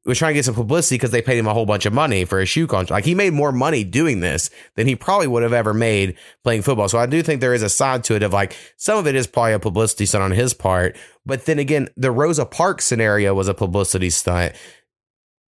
[0.05, 2.25] was trying to get some publicity because they paid him a whole bunch of money
[2.25, 2.91] for a shoe contract.
[2.91, 6.61] Like he made more money doing this than he probably would have ever made playing
[6.61, 6.87] football.
[6.87, 9.15] So I do think there is a side to it of like some of it
[9.15, 10.97] is probably a publicity stunt on his part.
[11.25, 14.55] But then again, the Rosa Parks scenario was a publicity stunt.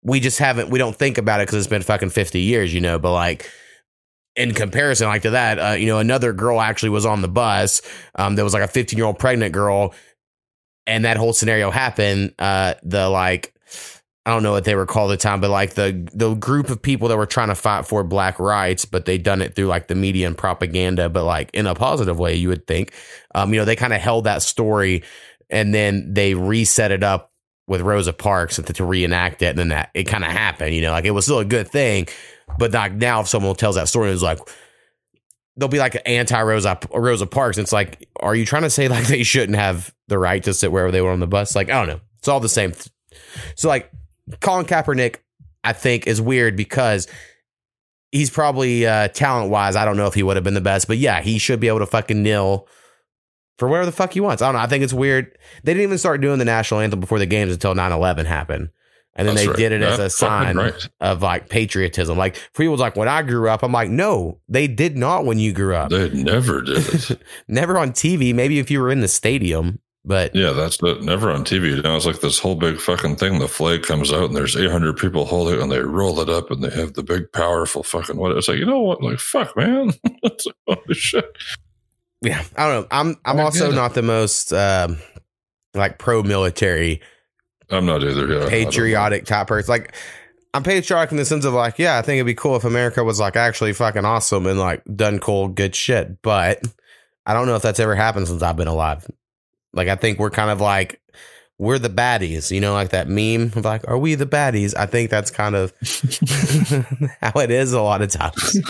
[0.02, 2.82] We just haven't, we don't think about it because it's been fucking 50 years, you
[2.82, 3.50] know, but like,
[4.36, 7.82] in comparison, like to that, uh, you know, another girl actually was on the bus.
[8.16, 9.94] Um, there was like a 15 year old pregnant girl,
[10.86, 12.34] and that whole scenario happened.
[12.38, 13.53] Uh, the like,
[14.26, 16.70] I don't know what they were called at the time, but like the the group
[16.70, 19.66] of people that were trying to fight for black rights, but they done it through
[19.66, 22.92] like the media and propaganda, but like in a positive way, you would think.
[23.34, 25.02] Um, you know, they kind of held that story
[25.50, 27.32] and then they reset it up
[27.66, 30.74] with Rosa Parks to, reenact it, and then that it kind of happened.
[30.74, 32.08] You know, like it was still a good thing,
[32.58, 34.38] but like now if someone tells that story, it's like
[35.56, 37.58] they'll be like anti Rosa Rosa Parks.
[37.58, 40.72] It's like, are you trying to say like they shouldn't have the right to sit
[40.72, 41.54] wherever they were on the bus?
[41.54, 42.00] Like I don't know.
[42.18, 42.72] It's all the same.
[43.54, 43.90] So like
[44.40, 45.16] Colin Kaepernick,
[45.62, 47.08] I think is weird because
[48.12, 49.76] he's probably uh, talent wise.
[49.76, 51.68] I don't know if he would have been the best, but yeah, he should be
[51.68, 52.68] able to fucking kneel
[53.58, 54.42] for wherever the fuck he wants.
[54.42, 54.60] I don't know.
[54.60, 55.36] I think it's weird.
[55.62, 58.70] They didn't even start doing the national anthem before the games until 9 11 happened.
[59.16, 59.56] And then That's they right.
[59.56, 60.88] did it as a sign right.
[61.00, 62.18] of like patriotism.
[62.18, 65.38] Like for people's like when I grew up, I'm like, no, they did not when
[65.38, 65.90] you grew up.
[65.90, 66.78] They never did
[67.10, 67.22] it.
[67.48, 68.34] Never on TV.
[68.34, 71.02] Maybe if you were in the stadium, but yeah, that's it.
[71.02, 71.82] Never on TV.
[71.82, 73.38] Now it's like this whole big fucking thing.
[73.38, 76.50] The flag comes out and there's 800 people holding it and they roll it up
[76.50, 78.36] and they have the big, powerful fucking what?
[78.36, 79.02] It's like, you know what?
[79.02, 79.92] Like, fuck, man.
[80.22, 81.24] It's like, Holy shit.
[82.20, 82.88] yeah, I don't know.
[82.90, 84.98] I'm I'm I also not the most um,
[85.74, 87.00] like pro military
[87.70, 88.12] I'm not either.
[88.12, 88.48] Yeah, I don't know.
[88.48, 89.70] patriotic type person.
[89.70, 89.94] Like
[90.52, 93.02] I'm patriotic in the sense of like, yeah, I think it'd be cool if America
[93.02, 96.22] was like actually fucking awesome and like done cool good shit.
[96.22, 96.62] But
[97.26, 99.06] I don't know if that's ever happened since I've been alive.
[99.74, 101.00] Like I think we're kind of like
[101.58, 104.74] we're the baddies, you know, like that meme of like, are we the baddies?
[104.76, 105.72] I think that's kind of
[107.20, 108.60] how it is a lot of times.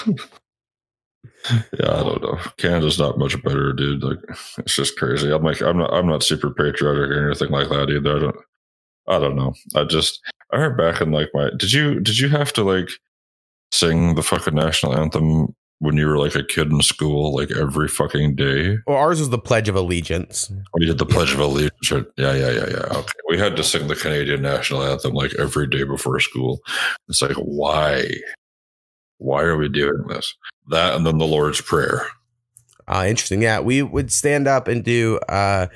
[1.79, 2.39] Yeah, I don't know.
[2.57, 4.03] Canada's not much better, dude.
[4.03, 4.19] Like,
[4.59, 5.31] it's just crazy.
[5.31, 8.17] I'm like, I'm not, I'm not super patriotic or anything like that either.
[8.17, 8.37] I don't,
[9.09, 9.55] I don't know.
[9.75, 10.21] I just,
[10.53, 12.89] I heard back in like my, did you, did you have to like
[13.73, 17.89] sing the fucking national anthem when you were like a kid in school, like every
[17.89, 18.79] fucking day?
[18.87, 20.49] Well, ours was the Pledge of Allegiance.
[20.49, 21.91] When you did the Pledge of Allegiance?
[21.91, 22.99] Yeah, yeah, yeah, yeah.
[22.99, 23.13] Okay.
[23.29, 26.61] We had to sing the Canadian national anthem like every day before school.
[27.09, 28.09] It's like, why?
[29.19, 30.35] Why are we doing this?
[30.71, 32.07] That and then the Lord's Prayer.
[32.87, 33.43] Uh, interesting.
[33.43, 35.69] Yeah, we would stand up and do uh,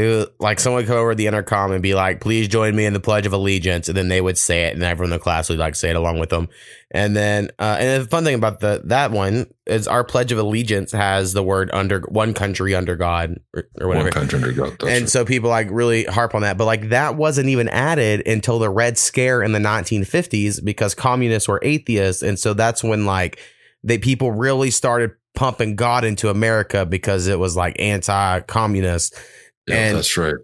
[0.00, 2.94] was like someone would come over the intercom and be like, "Please join me in
[2.94, 5.50] the Pledge of Allegiance," and then they would say it, and everyone in the class
[5.50, 6.48] would like say it along with them.
[6.90, 10.38] And then, uh, and the fun thing about the that one is our Pledge of
[10.38, 14.06] Allegiance has the word under one country under God or, or whatever.
[14.06, 14.82] One country under God.
[14.82, 15.08] And right.
[15.08, 18.70] so people like really harp on that, but like that wasn't even added until the
[18.70, 23.38] Red Scare in the 1950s because communists were atheists, and so that's when like
[23.84, 29.18] they people really started pumping God into America because it was like anti-communist.
[29.66, 30.34] Yeah, and- that's right.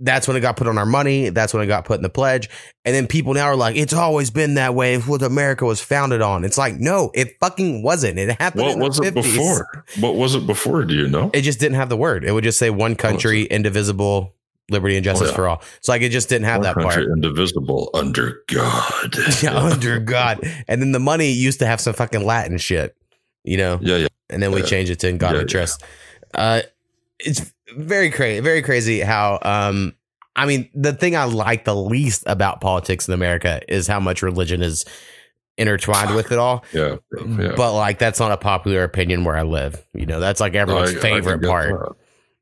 [0.00, 1.30] That's when it got put on our money.
[1.30, 2.48] That's when it got put in the pledge.
[2.84, 4.94] And then people now are like, it's always been that way.
[4.94, 6.44] It's what America was founded on.
[6.44, 8.16] It's like, no, it fucking wasn't.
[8.16, 8.62] It happened.
[8.62, 9.14] What was it 50s.
[9.14, 9.84] before?
[9.98, 10.84] What was it before?
[10.84, 11.32] Do you know?
[11.34, 12.22] It just didn't have the word.
[12.24, 14.36] It would just say one country, indivisible,
[14.70, 15.36] liberty and justice Oh, yeah.
[15.36, 15.62] for all.
[15.80, 17.16] So like it just didn't have One that country part.
[17.16, 19.16] indivisible under God.
[19.42, 20.48] Yeah, under God.
[20.68, 22.94] And then the money used to have some fucking Latin shit,
[23.42, 23.80] you know?
[23.82, 24.06] yeah, yeah.
[24.30, 25.82] And then we changed it to in God Yeah, we trust.
[26.34, 26.62] Uh,
[27.18, 29.94] it's very crazy, very crazy how, um,
[30.36, 34.22] I mean, the thing I like the least about politics in America is how much
[34.22, 34.84] religion is
[35.56, 36.64] intertwined with it all.
[36.72, 36.96] Yeah,
[37.26, 37.52] yeah.
[37.56, 39.84] But like, that's not a popular opinion where I live.
[39.94, 41.96] You know, that's like everyone's I- I favorite get part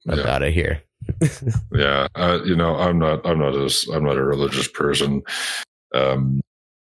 [0.05, 0.17] that.
[0.17, 0.23] Yeah.
[0.23, 0.83] about it here.
[1.73, 5.23] yeah uh, you know i'm not i'm not as i'm not a religious person
[5.95, 6.41] um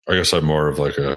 [0.08, 1.14] i guess i'm more of like a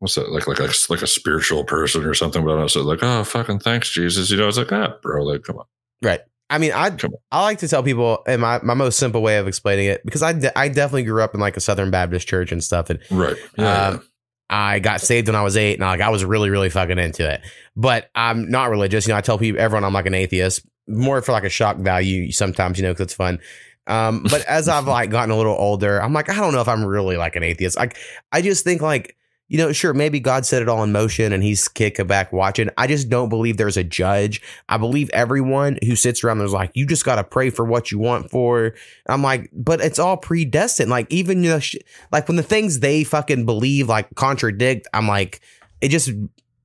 [0.00, 2.82] what's that like like like, like a spiritual person or something but i'm not so
[2.82, 5.66] like oh fucking thanks jesus you know it's like ah bro like come on
[6.02, 6.20] Right.
[6.52, 6.94] I mean, I
[7.30, 10.22] I like to tell people, and my, my most simple way of explaining it, because
[10.22, 13.00] I, de- I definitely grew up in like a Southern Baptist church and stuff, and
[13.10, 14.08] right yeah, um,
[14.50, 17.28] I got saved when I was eight, and like I was really really fucking into
[17.28, 17.40] it.
[17.74, 19.06] But I'm not religious.
[19.06, 21.78] You know, I tell people everyone I'm like an atheist, more for like a shock
[21.78, 23.38] value sometimes, you know, because it's fun.
[23.86, 26.68] Um, but as I've like gotten a little older, I'm like, I don't know if
[26.68, 27.76] I'm really like an atheist.
[27.76, 27.96] Like,
[28.30, 29.16] I just think like,
[29.52, 32.70] you know, sure, maybe God set it all in motion and he's kicking back watching.
[32.78, 34.40] I just don't believe there's a judge.
[34.70, 37.92] I believe everyone who sits around there's like, you just got to pray for what
[37.92, 38.72] you want for.
[39.04, 40.88] I'm like, but it's all predestined.
[40.88, 41.76] Like, even, you know, sh-
[42.10, 45.42] like when the things they fucking believe like contradict, I'm like,
[45.82, 46.10] it just,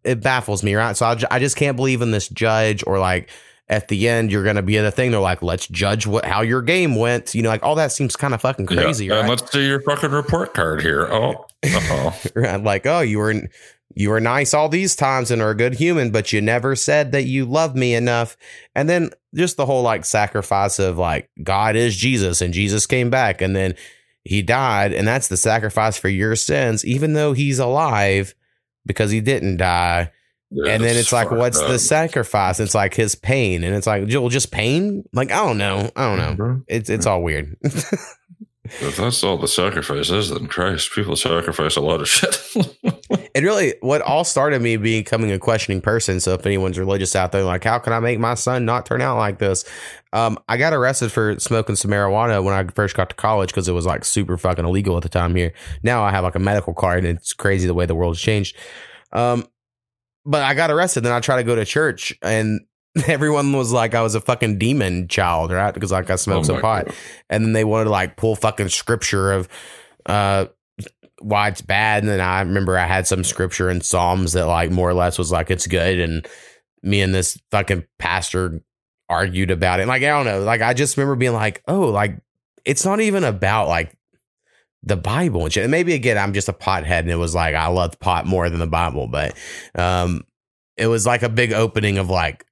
[0.06, 0.96] it baffles me, right?
[0.96, 3.30] So I, ju- I just can't believe in this judge or like,
[3.70, 5.12] at the end, you're going to be at a thing.
[5.12, 7.36] They're like, let's judge what how your game went.
[7.36, 8.82] You know, like all that seems kind of fucking Yeah.
[8.84, 9.30] crazy, and right?
[9.30, 11.46] let's do your fucking report card here oh.
[12.36, 13.34] Right, like oh you were
[13.96, 17.12] you were nice all these times and are a good human but you never said
[17.14, 18.38] that you love me enough
[18.76, 23.10] and then just the whole like sacrifice of like god is jesus and jesus came
[23.10, 23.74] back and then
[24.24, 28.36] he died and that's the sacrifice for your sins even though he's alive
[28.86, 30.12] because he didn't die
[30.52, 32.60] And then it's like what's the sacrifice?
[32.60, 33.64] It's like his pain.
[33.64, 35.04] And it's like well just pain?
[35.14, 35.92] Like i don't know.
[35.96, 36.36] I don't know.
[36.36, 37.58] Bro, it's it's all weird.
[38.82, 42.38] If that's all the sacrifice is then christ people sacrifice a lot of shit.
[43.34, 47.32] It really what all started me becoming a questioning person so if anyone's religious out
[47.32, 49.64] there like how can i make my son not turn out like this?
[50.12, 53.70] Um i got arrested for smoking some marijuana when i first got to college because
[53.70, 55.54] it was like super fucking illegal at the time here.
[55.84, 58.58] Now i have like a medical card and it's crazy the way the world's changed.
[59.14, 59.46] Um
[60.28, 61.02] but i got arrested.
[61.02, 62.60] Then i tried to go to church and
[63.08, 65.74] everyone was like i was a fucking demon child right?
[65.74, 66.86] Because like i smoked Oh some pot.
[66.86, 66.96] God.
[67.30, 69.48] and then they wanted to like pull fucking scripture of
[70.06, 70.46] uh
[71.20, 72.04] why it's bad.
[72.04, 75.18] And then i remember i had some scripture in psalms that like more or less
[75.18, 76.00] was like it's good.
[76.00, 76.28] And
[76.84, 78.62] me and this fucking pastor
[79.10, 79.88] argued about it.
[79.88, 80.42] Like i don't know.
[80.42, 82.20] Like i just remember being like oh like
[82.66, 83.98] it's not even about like
[84.88, 85.64] the bible and shit.
[85.64, 88.50] And maybe again i'm just a pothead and it was like i loved pot more
[88.50, 89.36] than the bible but
[89.76, 90.24] um
[90.78, 92.46] it was like a big opening of like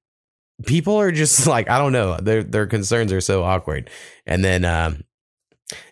[0.65, 3.89] people are just like I don't know their their concerns are so awkward.
[4.25, 5.03] And then um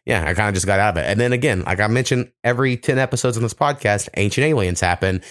[0.06, 1.10] yeah I kind of just got out of it.
[1.10, 5.22] And then again like I mentioned every 10 episodes on this podcast ancient aliens happen.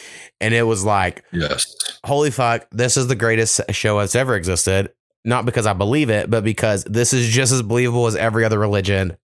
[0.41, 1.75] And it was like yes.
[2.05, 4.93] holy fuck this is the greatest show that's ever existed.
[5.25, 8.59] Not because I believe it but because this is just as believable as every other
[8.59, 9.17] religion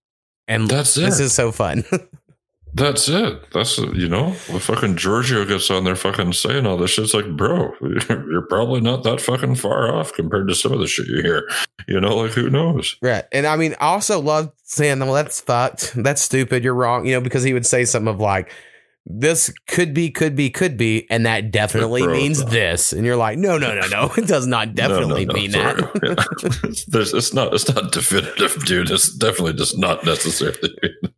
[0.49, 1.03] and That's it.
[1.03, 1.85] this is so fun
[2.75, 3.51] That's it.
[3.53, 7.05] That's you know, when fucking Giorgio gets on there fucking saying all this shit.
[7.05, 10.87] It's like, bro, you're probably not that fucking far off compared to some of the
[10.87, 11.49] shit you hear.
[11.87, 12.97] You know, like who knows?
[13.01, 13.25] Right.
[13.33, 15.95] And I mean, I also love saying, well, that's fucked.
[15.95, 16.63] That's stupid.
[16.63, 17.07] You're wrong.
[17.07, 18.53] You know, because he would say something of like,
[19.11, 21.07] this could be, could be, could be.
[21.11, 22.51] And that definitely Bro, means no.
[22.51, 22.93] this.
[22.93, 24.13] And you're like, no, no, no, no.
[24.19, 25.81] It does not definitely No, no, mean sorry.
[25.81, 26.85] that.
[26.89, 27.55] There's, it's not.
[27.55, 28.91] It's not definitive, dude.
[28.91, 30.71] It's definitely just not necessarily.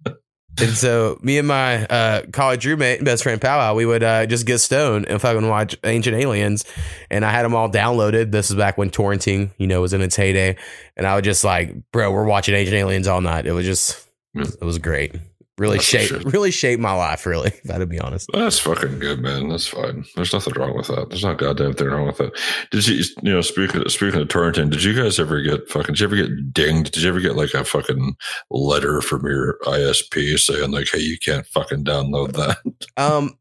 [0.60, 4.46] and so me and my uh, college roommate, best friend Powwow, we would uh, just
[4.46, 6.64] get stoned and fucking watch Ancient Aliens.
[7.10, 8.30] And I had them all downloaded.
[8.30, 10.56] This is back when torrenting, you know, was in its heyday.
[10.96, 13.46] And I would just like, bro, we're watching Ancient Aliens all night.
[13.46, 14.44] It was just, Yeah.
[14.60, 15.16] it was great.
[15.60, 16.30] Really That's for shaped sure.
[16.30, 17.26] really shaped my life.
[17.26, 18.28] Really, if I to be honest.
[18.32, 19.50] That's fucking good, man.
[19.50, 20.04] That's fine.
[20.16, 21.10] There's nothing wrong with that.
[21.10, 22.32] There's not goddamn thing wrong with that.
[22.70, 25.94] Did you, you know, speaking speaking of torrenting, did you guys ever get fucking?
[25.94, 26.92] Did you ever get dinged?
[26.92, 28.16] Did you ever get like a fucking
[28.50, 32.56] letter from your ISP saying like, "Hey, you can't fucking download that"?
[32.96, 33.38] Um,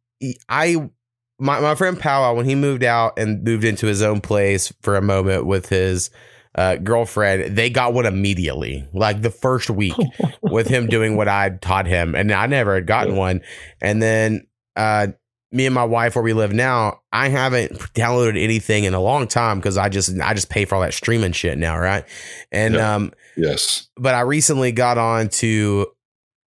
[0.50, 0.90] I
[1.40, 4.96] my my friend Powell when he moved out and moved into his own place for
[4.96, 6.10] a moment with his
[6.60, 9.96] uh, girlfriend, they got one immediately, like the first week
[10.42, 13.20] with him doing what I taught him, and I never had gotten Yeah.
[13.20, 13.42] one.
[13.82, 14.46] And then
[14.76, 15.08] uh,
[15.52, 19.28] me and my wife, where we live now, I haven't downloaded anything in a long
[19.28, 22.04] time because I just I just pay for all that streaming shit now, right?
[22.52, 22.96] And Yeah.
[22.96, 23.88] um, yes.
[23.96, 25.88] but I recently got on to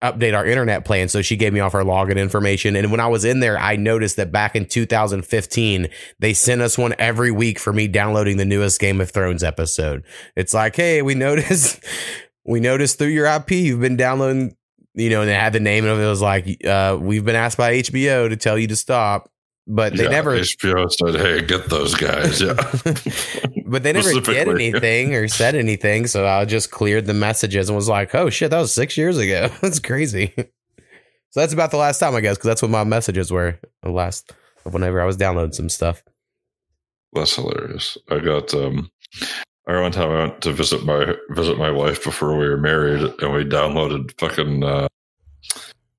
[0.02, 1.08] update our internet plan.
[1.08, 2.76] So she gave me off her login information.
[2.76, 5.88] And when I was in there, I noticed that back in 2015,
[6.20, 10.04] they sent us one every week for me downloading the newest Game of Thrones episode.
[10.36, 11.84] It's like, hey, we noticed,
[12.46, 14.56] we noticed through your IP, you've been downloading,
[14.94, 16.04] you know, and they had the name of it.
[16.04, 19.28] It was like, uh, we've been asked by HBO to tell you to stop.
[19.68, 22.56] But they Yeah, never, HBO said, "Hey, get those guys." Yeah.
[23.72, 26.06] but they never did anything or said anything.
[26.06, 29.18] So I just cleared the messages and was like, "Oh shit, that was six years
[29.18, 29.50] ago.
[29.62, 30.34] that's crazy."
[31.30, 33.58] So that's about the last time, I guess, because that's what my messages were.
[33.84, 36.04] The last whenever I was downloading some stuff.
[37.14, 37.98] That's hilarious.
[38.10, 38.92] I got um
[39.68, 43.02] I one time I went to visit my visit my wife before we were married
[43.02, 44.88] and we downloaded fucking uh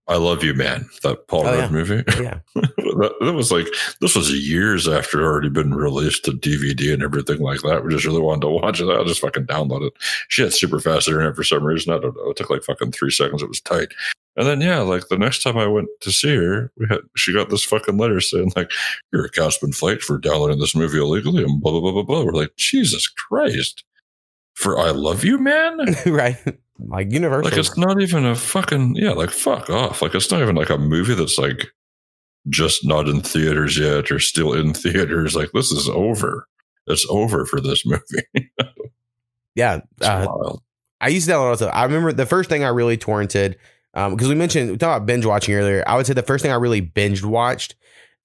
[0.09, 1.69] I Love You Man, that Paul Oh, Rudd yeah.
[1.71, 2.05] movie.
[2.23, 3.67] Yeah, that, that was like
[4.01, 7.85] this was years after it already been released to DVD and everything like that.
[7.85, 8.89] We just really wanted to watch it.
[8.89, 9.93] I just fucking downloaded it.
[10.29, 11.93] Shit, super fast internet for some reason.
[11.93, 12.31] I don't know.
[12.31, 13.43] It took like fucking three seconds.
[13.43, 13.89] It was tight.
[14.37, 17.33] And then yeah, like the next time I went to see her, we had she
[17.33, 18.71] got this fucking letter saying like
[19.13, 22.25] your account's been flagged for downloading this movie illegally and blah blah blah blah blah.
[22.25, 23.85] We're like Jesus Christ.
[24.55, 25.79] For I love you, man.
[26.07, 26.37] right.
[26.79, 27.51] Like Universal.
[27.51, 30.03] Like it's not even a fucking yeah, like fuck off.
[30.03, 31.69] Like it's not even like a movie that's like
[32.49, 35.37] just not in theaters yet or still in theaters.
[35.37, 36.49] Like this is over.
[36.87, 38.51] It's over for this movie.
[39.55, 39.81] yeah.
[40.01, 40.63] Uh, wild.
[41.01, 41.73] I used all the stuff.
[41.75, 43.57] I remember the first thing I really torrented,
[43.93, 45.83] because we mentioned we talked about binge watching earlier.
[45.87, 47.75] I would say the first thing I really binge watched,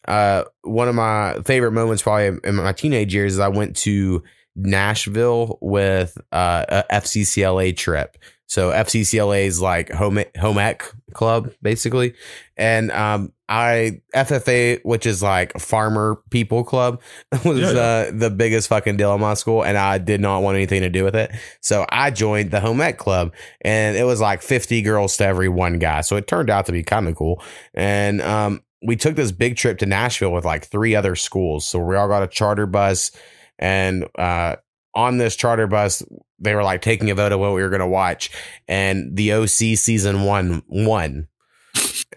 [0.07, 4.23] uh, one of my favorite moments probably in my teenage years is I went to
[4.57, 8.17] Nashville with uh, a FCCLA trip.
[8.47, 10.83] So FCCLA is like home home ec
[11.13, 12.13] club basically,
[12.55, 17.01] and um, I FFA, which is like farmer people club,
[17.43, 17.79] was Yeah, yeah.
[17.79, 20.89] Uh, the biggest fucking deal in my school, and I did not want anything to
[20.89, 21.31] do with it.
[21.59, 25.49] So I joined the home ec club, and it was like fifty girls to every
[25.49, 25.99] one guy.
[26.01, 27.43] So it turned out to be kind of cool,
[27.73, 31.67] and um, we took this big trip to Nashville with like three other schools.
[31.67, 33.11] So we all got a charter bus,
[33.59, 34.57] and uh,
[34.93, 36.03] on this charter bus,
[36.39, 38.31] they were like taking a vote of what we were going to watch,
[38.67, 41.27] and the OC season one won.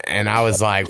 [0.04, 0.88] And I was like,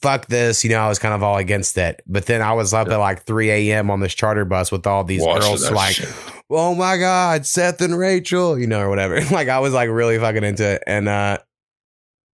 [0.00, 0.64] fuck this.
[0.64, 2.02] You know, I was kind of all against it.
[2.06, 3.90] But then I was up at like 3 a.m.
[3.90, 6.14] on this charter bus with all these Watching girls, like, shit.
[6.50, 9.20] oh my God, Seth and Rachel, you know, or whatever.
[9.30, 10.82] like, I was like really fucking into it.
[10.86, 11.38] And uh,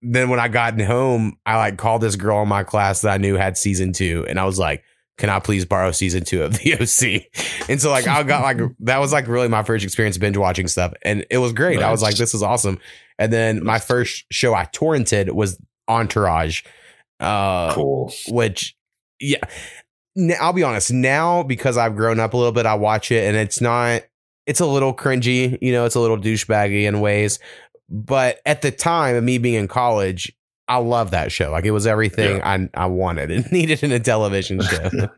[0.02, 3.16] then when I got home, I like called this girl in my class that I
[3.18, 4.24] knew had season two.
[4.28, 4.82] And I was like,
[5.18, 7.68] can I please borrow season two of the OC?
[7.68, 10.68] And so like I got like that was like really my first experience binge watching
[10.68, 11.82] stuff, and it was great.
[11.82, 12.78] I was like, this is awesome.
[13.18, 16.62] And then my first show I torrented was Entourage,
[17.20, 18.12] uh, cool.
[18.28, 18.76] which
[19.20, 19.40] yeah,
[20.40, 20.92] I'll be honest.
[20.92, 24.02] Now because I've grown up a little bit, I watch it, and it's not.
[24.46, 25.84] It's a little cringy, you know.
[25.84, 27.38] It's a little douchebaggy in ways,
[27.90, 30.32] but at the time of me being in college,
[30.68, 31.50] I love that show.
[31.50, 34.90] Like it was everything I I wanted and needed in a television show.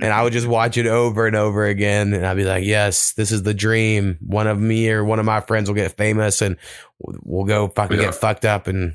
[0.00, 3.12] and I would just watch it over and over again, and I'd be like, "Yes,
[3.12, 4.18] this is the dream.
[4.20, 6.56] One of me or one of my friends will get famous, and
[6.98, 8.04] we'll go fucking Yeah.
[8.04, 8.94] get fucked up and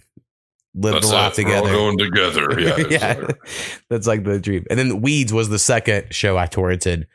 [0.76, 1.46] live That's the life it.
[1.46, 2.60] We're all together." going together.
[2.60, 2.88] Yeah.
[2.90, 3.38] yeah, like-
[3.90, 4.66] that's like the dream.
[4.70, 7.06] And then Weeds was the second show I torrented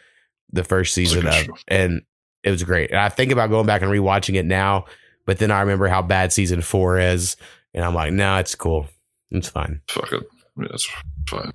[0.52, 1.52] the first season of, show.
[1.68, 2.02] and
[2.44, 2.90] it was great.
[2.90, 4.84] And I think about going back and rewatching it now,
[5.26, 7.36] but then I remember how bad season four is,
[7.74, 8.86] and I'm like, no, it's cool,
[9.30, 9.80] it's fine.
[9.88, 10.22] fuck it.
[10.58, 10.88] Yeah, it's
[11.28, 11.52] fine.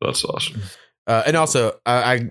[0.00, 0.60] That's awesome.
[1.06, 2.28] Uh, and also, uh, I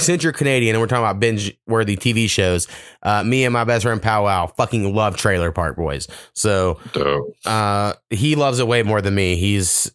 [0.00, 2.66] since you're Canadian and we're talking about binge worthy TV shows,
[3.04, 6.08] uh, me and my best friend Powwow fucking love Trailer Park Boys.
[6.34, 6.80] So
[7.46, 9.36] uh, he loves it way more than me.
[9.36, 9.92] He's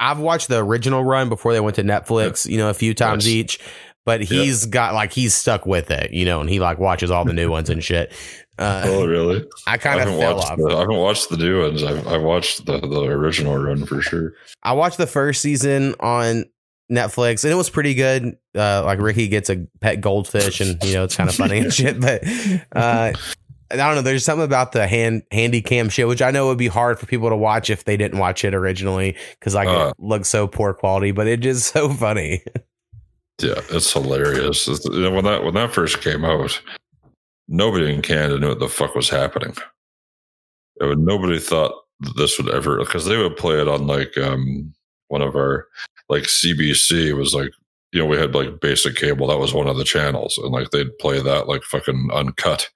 [0.00, 3.24] I've watched the original run before they went to Netflix, you know, a few times
[3.26, 3.34] Nice.
[3.34, 3.60] each.
[4.06, 7.24] But he's got like he's stuck with it, you know, and he like watches all
[7.24, 8.12] the new ones and shit.
[8.60, 9.44] Uh, Oh, really?
[9.66, 10.50] I kind of fell watched.
[10.52, 10.58] off.
[10.58, 11.82] The, I haven't watched the new ones.
[11.82, 14.34] I've, I watched the the original run for sure.
[14.62, 16.44] I watched the first season on
[16.92, 18.36] Netflix and it was pretty good.
[18.54, 21.72] Uh, like Ricky gets a pet goldfish and you know it's kind of funny and
[21.72, 22.00] shit.
[22.00, 22.22] But
[22.76, 23.12] uh,
[23.72, 24.02] I don't know.
[24.02, 27.06] There's something about the hand handy cam shit, which I know would be hard for
[27.06, 29.92] people to watch if they didn't watch it originally because like Uh.
[29.96, 32.42] it looks so poor quality, but it is so funny.
[33.40, 34.68] Yeah, it's hilarious.
[34.68, 36.60] It's- you know, when that when that first came out,
[37.50, 39.54] nobody in Canada knew what the fuck was happening.
[40.80, 41.74] Nobody thought
[42.16, 44.72] this would ever because they would play it on like um
[45.08, 45.66] one of our
[46.08, 47.50] like CBC was like
[47.92, 50.70] you know we had like basic cable that was one of the channels and like
[50.70, 52.70] they'd play that like fucking uncut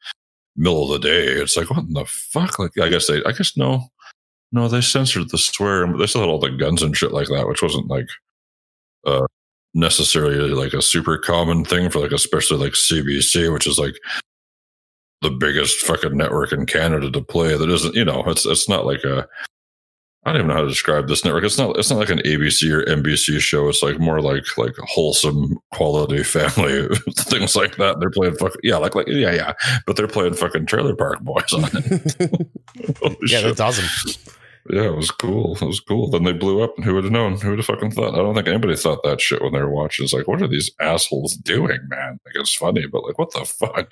[0.56, 1.24] middle of the day.
[1.24, 2.58] It's like what in the fuck?
[2.58, 3.88] Like I guess they I guess no
[4.52, 7.28] no they censored the swear but they still had all the guns and shit like
[7.28, 8.08] that, which wasn't like
[9.06, 9.26] uh
[9.72, 13.94] necessarily like a super common thing for like especially like CBC, which is like
[15.22, 17.56] the biggest fucking network in Canada to play.
[17.56, 19.26] That isn't, you know, it's it's not like a.
[20.26, 21.44] I don't even know how to describe this network.
[21.44, 21.78] It's not.
[21.78, 23.68] It's not like an ABC or NBC show.
[23.68, 28.00] It's like more like like wholesome quality family things like that.
[28.00, 29.52] They're playing fucking yeah, like like yeah yeah,
[29.86, 32.46] but they're playing fucking Trailer Park Boys on it.
[33.26, 33.56] Yeah, shit.
[33.56, 34.32] that's awesome.
[34.70, 35.56] Yeah, it was cool.
[35.56, 36.08] It was cool.
[36.08, 37.38] Then they blew up, and who would have known?
[37.38, 38.14] Who would have fucking thought?
[38.14, 40.04] I don't think anybody thought that shit when they were watching.
[40.04, 42.18] It's like, what are these assholes doing, man?
[42.24, 43.90] Like, it's funny, but like, what the fuck?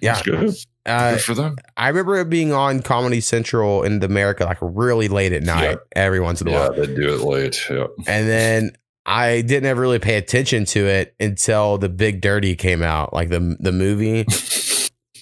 [0.00, 0.18] Yeah.
[0.18, 0.54] It's good.
[0.84, 1.56] Uh, good for them.
[1.76, 5.76] I remember it being on Comedy Central in America like really late at night, Yeah.
[6.04, 6.74] every once in a Yeah, while.
[6.74, 7.60] they do it late.
[7.70, 7.86] Yeah.
[8.06, 8.70] And then
[9.04, 13.30] I didn't ever really pay attention to it until the Big Dirty came out, like
[13.30, 14.26] the the movie.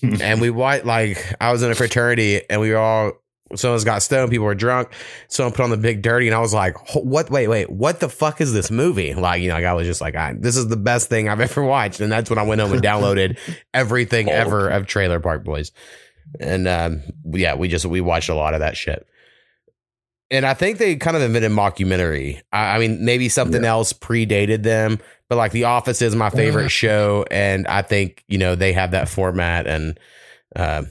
[0.21, 3.13] and we watched like I was in a fraternity and we were all
[3.55, 4.89] some of us got stoned, people were drunk.
[5.29, 7.31] Someone put on the big dirty, and I was like, "What?
[7.31, 7.71] Wait, wait!
[7.71, 10.35] What the fuck is this movie?" Like, you know, like I was just like, I,
[10.37, 12.83] "This is the best thing I've ever watched," and that's when I went home and
[12.83, 13.39] downloaded
[13.75, 14.33] everything Oh.
[14.33, 15.73] ever of Trailer Park Boys,
[16.41, 19.07] and um, yeah, we just we watched a lot of that shit.
[20.31, 22.41] And I think they kind of invented mockumentary.
[22.51, 26.71] I, I mean, maybe something else predated them, but like The Office is my favorite
[26.71, 30.01] show, and I think you know they have that format and
[30.57, 30.91] um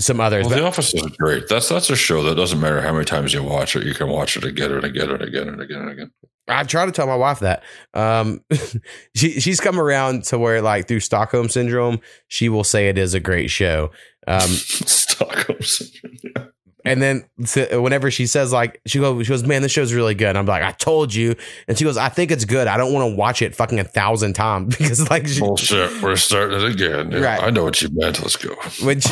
[0.00, 0.44] some others.
[0.46, 1.48] Well, but- The Office is great.
[1.48, 4.08] That's that's a show that doesn't matter how many times you watch it, you can
[4.08, 6.10] watch it again and again and again and again and again.
[6.50, 7.62] I try to tell my wife that.
[7.92, 8.40] Um,
[9.14, 13.12] she she's come around to where like through Stockholm syndrome, she will say it is
[13.14, 13.90] a great show.
[14.26, 16.16] Um, Stockholm syndrome.
[16.22, 16.44] Yeah.
[16.84, 20.14] and then so whenever she says like she goes she goes man this show's really
[20.14, 20.36] good.
[20.36, 21.34] I'm like I told you,
[21.66, 22.66] and she goes I think it's good.
[22.66, 26.00] I don't want to watch it fucking a thousand times because like she, Bullshit.
[26.00, 27.10] We're starting it again.
[27.10, 27.42] Yeah, Right.
[27.42, 28.22] I know what you meant.
[28.22, 28.54] Let's go.
[28.82, 29.04] which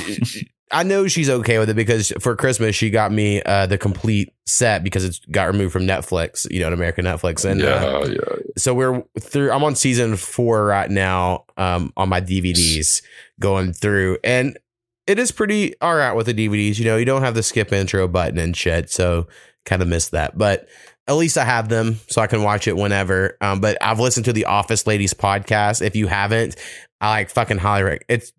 [0.73, 4.33] I know she's okay with it because for Christmas she got me uh, the complete
[4.47, 8.13] set because it's got removed from Netflix, you know, an American Netflix, and uh, yeah,
[8.13, 8.37] yeah.
[8.57, 13.03] so we're through i'm on season four right now um on my dvds
[13.39, 14.19] going through.
[14.25, 14.59] And
[15.07, 17.73] it is pretty all right with the dvds you know you don't have the skip
[17.73, 19.29] intro button and shit so
[19.65, 20.37] kind of missed that.
[20.37, 20.69] But
[21.07, 23.37] at least i have them so i can watch it whenever.
[23.41, 25.81] Um but i've listened to the office ladies podcast.
[25.81, 26.57] If you haven't
[27.01, 28.33] i like fucking highly rec- it's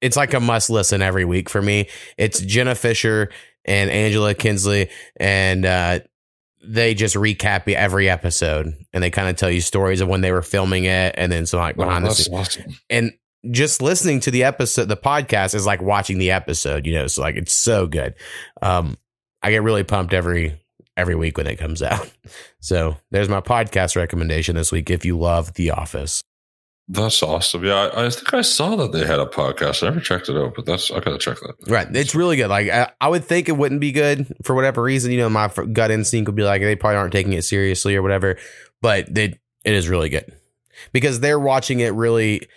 [0.00, 1.88] it's like a must listen every week for me
[2.18, 3.30] it's jenna fischer
[3.64, 4.88] and angela kinsey
[5.18, 5.98] and uh
[6.62, 10.30] they just recap every episode and they kind of tell you stories of when they
[10.32, 12.28] were filming it and then some like Oh, behind the scenes.
[12.38, 12.74] awesome.
[12.90, 13.12] And
[13.50, 17.22] just listening to the episode, the podcast is like watching the episode, you know, so
[17.22, 18.14] like it's so good.
[18.60, 18.98] Um,
[19.42, 20.60] I get really pumped every
[20.98, 22.10] every week when it comes out.
[22.60, 26.22] So there's my podcast recommendation this week if you love The Office.
[26.92, 27.64] That's awesome.
[27.64, 29.84] Yeah, I, I think I saw that they had a podcast.
[29.84, 31.54] I never checked it out, but that's I gotta check that.
[31.68, 31.86] Right.
[31.94, 32.48] It's really good.
[32.48, 35.12] Like I, I would think it wouldn't be good for whatever reason.
[35.12, 38.02] You know, my gut instinct would be like they probably aren't taking it seriously or
[38.02, 38.38] whatever.
[38.82, 40.34] But it it is really good
[40.92, 42.48] because they're watching it really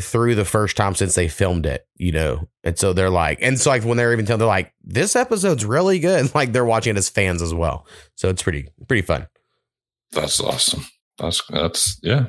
[0.00, 1.84] through the first time since they filmed it.
[1.96, 4.72] You know, and so they're like, and so like when they're even telling, they're like,
[4.84, 6.30] this episode's really good.
[6.36, 7.88] Like they're watching it as fans as well.
[8.14, 9.26] So it's pretty pretty fun.
[10.12, 10.84] That's awesome.
[11.18, 12.26] That's that's yeah.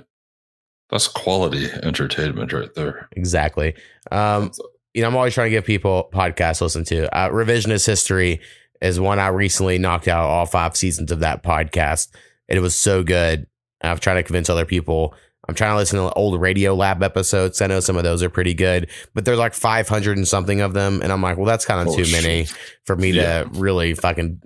[0.92, 3.08] That's quality entertainment right there.
[3.14, 3.76] Exactly.
[4.12, 4.52] Um,
[4.94, 7.16] you know, I'm always trying to give people podcasts to listen to.
[7.18, 8.42] Uh, Revisionist History
[8.82, 12.10] is one I recently knocked out all five seasons of that podcast.
[12.50, 13.48] And it was so good.
[13.82, 15.14] I've tried to convince other people.
[15.48, 17.62] I'm trying to listen to old Radiolab episodes.
[17.62, 20.74] I know some of those are pretty good, but there's like 500 and something of
[20.74, 21.02] them.
[21.02, 22.48] And I'm like, well, that's kind of Oh, too many
[22.86, 23.44] for me Yeah.
[23.44, 24.42] to really fucking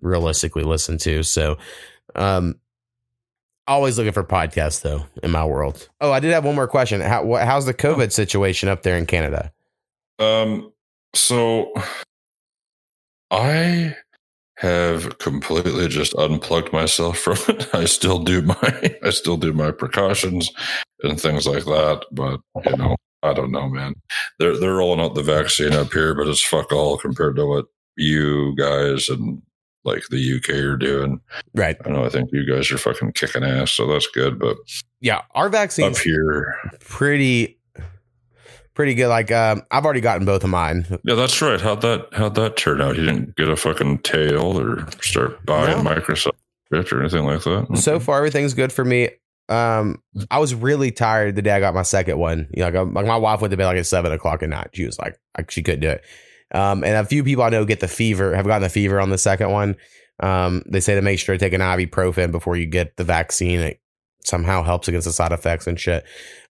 [0.00, 1.22] realistically listen to.
[1.22, 1.56] So,
[2.14, 2.56] um,
[3.68, 5.88] always looking for podcasts though in my world.
[6.00, 7.00] Oh, I did have one more question.
[7.00, 9.52] How, how's the COVID situation up there in Canada?
[10.18, 10.72] Um,
[11.14, 11.72] so
[13.30, 13.94] I
[14.56, 17.68] have completely just unplugged myself from it.
[17.74, 20.50] I still do my I still do my precautions
[21.02, 23.94] and things like that, but you know, I don't know, man.
[24.38, 27.66] They're they're rolling out the vaccine up here, but it's fuck all compared to what
[27.96, 29.42] you guys and
[29.84, 31.20] like the UK are doing.
[31.54, 31.76] Right.
[31.84, 34.38] I know I think you guys are fucking kicking ass, so that's good.
[34.38, 34.56] But
[35.00, 37.58] Yeah, our vaccine up here, pretty
[38.74, 39.08] pretty good.
[39.08, 40.86] Like um, I've already gotten both of mine.
[41.04, 41.60] Yeah, that's right.
[41.60, 42.96] How'd that how'd that turn out?
[42.96, 45.90] You didn't get a fucking tail or start buying No.
[45.90, 46.32] Microsoft
[46.72, 47.78] or anything like that.
[47.78, 49.10] So far, everything's good for me.
[49.48, 52.48] Um, I was really tired the day I got my second one.
[52.52, 54.50] You know, like, uh, like my wife went to bed like at seven o'clock at
[54.50, 54.68] night.
[54.74, 56.04] She was like, like she couldn't do it.
[56.54, 59.10] Um, and a few people I know get the fever, have gotten the fever on
[59.10, 59.76] the second one.
[60.20, 63.60] Um, they say to make sure to take an ibuprofen before you get the vaccine.
[63.60, 63.80] It
[64.24, 66.04] somehow helps against the side effects and shit.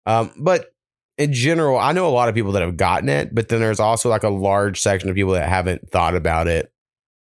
[0.07, 0.73] Um, but
[1.19, 3.81] in general, I know a lot of people that have gotten it, but then there's
[3.81, 6.73] also like a large section of people that haven't thought about it,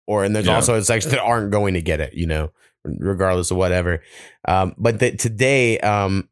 [0.07, 0.55] or and there's Yeah.
[0.55, 2.13] also a section that aren't going to get it.
[2.13, 2.51] You know,
[2.83, 4.01] regardless of whatever.
[4.45, 6.27] Um, but the, today, um,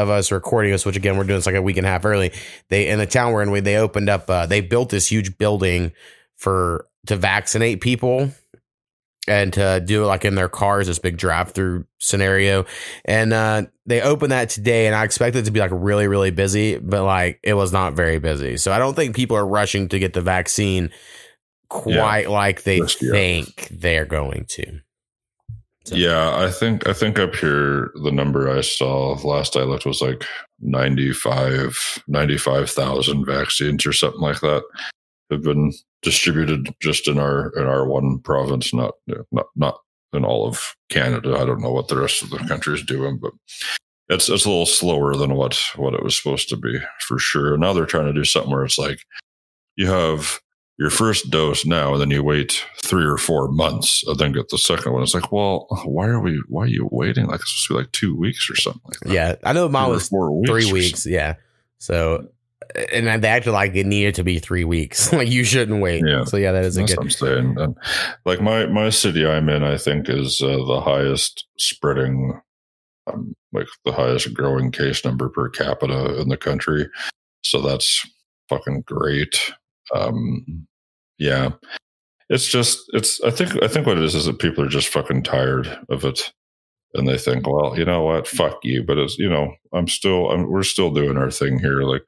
[0.00, 2.04] of us recording this, which again we're doing this like a week and a half
[2.04, 2.32] early.
[2.68, 4.28] They in the town we're in, we they opened up.
[4.28, 5.92] Uh, they built this huge building
[6.36, 8.30] for to vaccinate people
[9.28, 12.64] and to do it like in their cars, this big drive through scenario.
[13.04, 16.30] And uh, they opened that today, and I expected it to be like really really
[16.30, 18.56] busy, but like it was not very busy.
[18.56, 20.90] So I don't think people are rushing to get the vaccine
[21.68, 22.90] quite like they yet.
[22.90, 24.80] think they're going to.
[25.84, 29.86] So- Yeah, I think I think up here the number I saw last I looked
[29.86, 30.24] was like
[30.60, 34.62] 95 95,000 vaccines or something like that
[35.30, 35.72] have been
[36.02, 38.94] distributed just in our in our one province not
[39.32, 39.78] not not
[40.12, 41.36] in all of Canada.
[41.38, 43.32] I don't know what the rest of the country is doing, but
[44.08, 47.56] it's it's a little slower than what what it was supposed to be for sure.
[47.56, 49.00] Now they're trying to do something where it's like
[49.76, 50.40] you have
[50.80, 54.48] your first dose now, and then you wait three or four months, and then get
[54.48, 55.02] the second one.
[55.02, 56.42] It's like, well, why are we?
[56.48, 57.26] Why are you waiting?
[57.26, 59.12] Like it's supposed to be like two weeks or something like that.
[59.12, 61.04] Yeah, I know mine was four weeks three weeks.
[61.04, 61.34] Yeah.
[61.80, 62.28] So,
[62.90, 65.12] and they acted like it needed to be three weeks.
[65.12, 66.02] like you shouldn't wait.
[66.06, 66.24] Yeah.
[66.24, 66.98] So yeah, that is a That's good.
[66.98, 67.56] what I'm saying.
[67.58, 67.76] And
[68.24, 72.40] like my my city I'm in, I think is uh, the highest spreading,
[73.06, 76.88] um, like the highest growing case number per capita in the country.
[77.42, 78.02] So that's
[78.48, 79.52] fucking great.
[79.94, 80.66] Um,
[81.20, 81.50] yeah,
[82.28, 83.20] it's just it's.
[83.22, 86.04] I think I think what it is is that people are just fucking tired of
[86.04, 86.32] it.
[86.92, 88.26] And they think, well, you know what?
[88.26, 88.82] Fuck you.
[88.82, 91.82] But it's, you know, I'm still, I'm, we're still doing our thing here.
[91.82, 92.02] Like,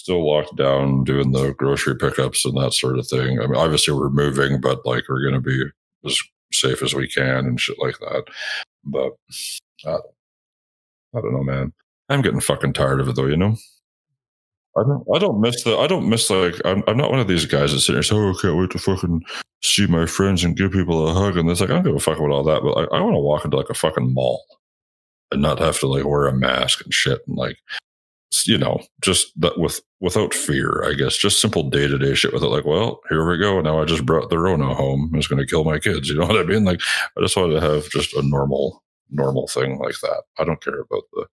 [0.00, 3.38] still locked down doing the grocery pickups and that sort of thing.
[3.38, 5.62] I mean, obviously we're moving, but like we're to be
[6.04, 6.18] as
[6.52, 8.24] safe as we can and shit like that.
[8.82, 9.12] But
[9.86, 9.98] I
[11.14, 11.72] don't know, man.
[12.08, 13.56] I'm getting fucking tired of it though, you know?
[14.76, 17.28] I don't, I don't miss the, I don't miss like, I'm, I'm not one of
[17.28, 19.22] these guys that sit here and say, oh, I can't wait to fucking
[19.62, 21.36] see my friends and give people a hug.
[21.36, 23.14] And it's like, I don't give a fuck about all that, but I, I want
[23.14, 24.44] to walk into like a fucking mall
[25.32, 27.56] and not have to like wear a mask and shit and like,
[28.46, 32.32] you know, just that with without fear, I guess, just simple day to day shit
[32.32, 32.48] with it.
[32.48, 33.60] Like, well, here we go.
[33.60, 35.10] Now I just brought the Rona home.
[35.14, 36.08] It's going to kill my kids.
[36.10, 36.64] You know what I mean?
[36.64, 36.80] Like,
[37.16, 40.22] I just wanted to have just a normal, normal thing like that.
[40.38, 41.26] I don't care about the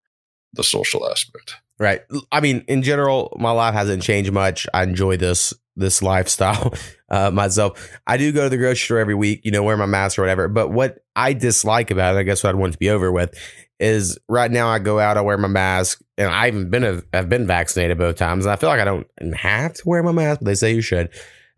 [0.53, 1.55] the social aspect.
[1.79, 2.01] Right.
[2.31, 4.67] I mean, in general, my life hasn't changed much.
[4.73, 6.73] I enjoy this this lifestyle
[7.09, 7.89] uh, myself.
[8.07, 10.23] I do go to the grocery store every week, you know, wear my mask or
[10.23, 10.47] whatever.
[10.47, 13.37] But what I dislike about it, I guess what I'd want to be over with,
[13.79, 17.03] is right now I go out, I wear my mask, and I haven't been a,
[17.13, 20.11] I've been vaccinated both times, and I feel like I don't have to wear my
[20.11, 21.09] mask, but they say you should.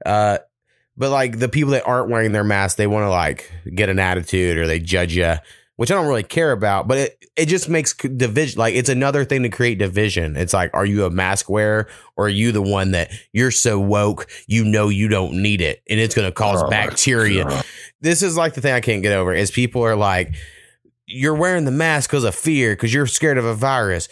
[0.05, 0.39] Uh,
[0.97, 3.99] but like the people that aren't wearing their mask, they want to like get an
[3.99, 5.35] attitude or they judge you,
[5.79, 6.89] which I don't really care about.
[6.89, 8.59] But it it just makes division.
[8.59, 10.35] Like it's another thing to create division.
[10.35, 13.79] It's like, are you a mask wearer or are you the one that you're so
[13.79, 17.63] woke you know you don't need it and it's going to cause Oh bacteria?
[18.01, 20.35] This is like the thing I can't get over is people are like,
[21.05, 24.09] you're wearing the mask because of fear because you're scared of a virus.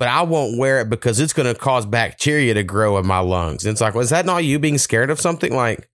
[0.00, 3.20] But I won't wear it because it's going to cause bacteria to grow in my
[3.20, 3.64] lungs.
[3.64, 5.54] And it's like, well, that not you being scared of something?
[5.54, 5.88] Like.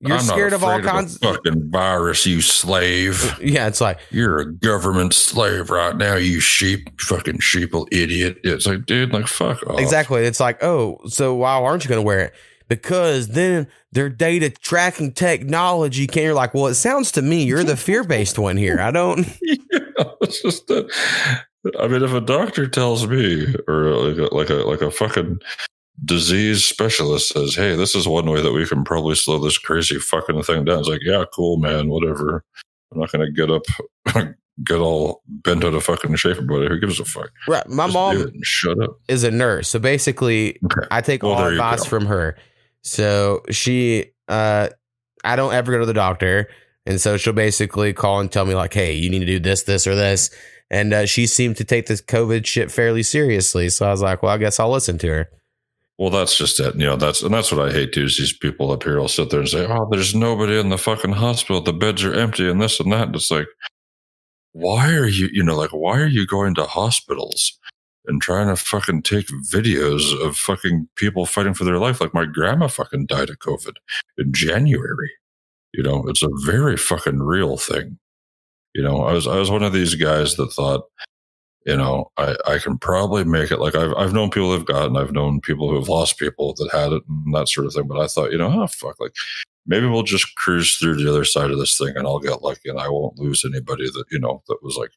[0.00, 1.18] You're I'm scared of all a kinds.
[1.18, 3.36] fucking virus, you slave.
[3.42, 8.38] yeah, it's like, You're a government slave right now, you sheep, fucking sheeple idiot.
[8.44, 9.80] It's like, dude, like, fuck off.
[9.80, 10.24] Exactly.
[10.24, 12.34] It's like, oh, so why aren't you going to wear it?
[12.68, 16.22] Because then their data tracking technology can.
[16.22, 18.78] You're like, well, it sounds to me you're the fear based one here.
[18.78, 19.20] I don't.
[19.42, 19.78] yeah,
[20.20, 20.88] it's just that.
[21.80, 25.38] I mean, if a doctor tells me, or like a, like a like a fucking
[26.04, 29.98] disease specialist says, "Hey, this is one way that we can probably slow this crazy
[29.98, 32.44] fucking thing down," it's like, yeah, cool, man, whatever.
[32.92, 33.62] I'm not gonna get up,
[34.64, 36.70] get all bent out of fucking shape about it.
[36.70, 37.30] Who gives a fuck?
[37.46, 37.66] Right.
[37.68, 38.98] My Just mom shut up.
[39.08, 40.86] is a nurse, so basically, Okay.
[40.90, 42.36] I take Well, all advice from her.
[42.82, 44.68] So she, uh,
[45.24, 46.48] I don't ever go to the doctor,
[46.86, 49.64] and so she'll basically call and tell me like, "Hey, you need to do this,
[49.64, 50.30] this, or this."
[50.70, 53.68] And uh, she seemed to take this COVID shit fairly seriously.
[53.70, 55.30] So I was like, "Well, I guess I'll listen to her."
[55.98, 56.76] Well, that's just it.
[56.76, 58.04] You know, that's and that's what I hate too.
[58.04, 60.78] Is these people up here will sit there and say, "Oh, there's nobody in the
[60.78, 61.60] fucking hospital.
[61.60, 63.48] The beds are empty, and this and that." And it's like,
[64.52, 65.28] why are you?
[65.32, 67.58] You know, like why are you going to hospitals
[68.06, 72.00] and trying to fucking take videos of fucking people fighting for their life.
[72.00, 73.74] Like my grandma fucking died of COVID
[74.16, 75.12] in January.
[75.74, 77.98] You know, it's a very fucking real thing.
[78.74, 80.84] You know, I was I was one of these guys that thought,
[81.68, 83.60] you know, I, I can probably make it.
[83.60, 86.94] Like I've I've known people who've gotten, I've known people who've lost people that had
[86.94, 87.86] it and that sort of thing.
[87.86, 89.12] But I thought, you know, oh fuck, like
[89.66, 92.70] maybe we'll just cruise through the other side of this thing and I'll get lucky
[92.70, 94.92] and I won't lose anybody that, you know, that was like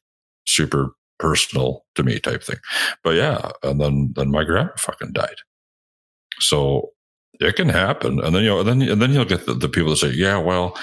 [0.46, 2.56] super personal to me type thing.
[3.04, 5.36] But yeah, and then then my grandma fucking died.
[6.40, 6.92] So
[7.38, 8.18] it can happen.
[8.18, 10.12] And then you know, and then and then you'll get the, the people that say,
[10.12, 10.74] Yeah, well,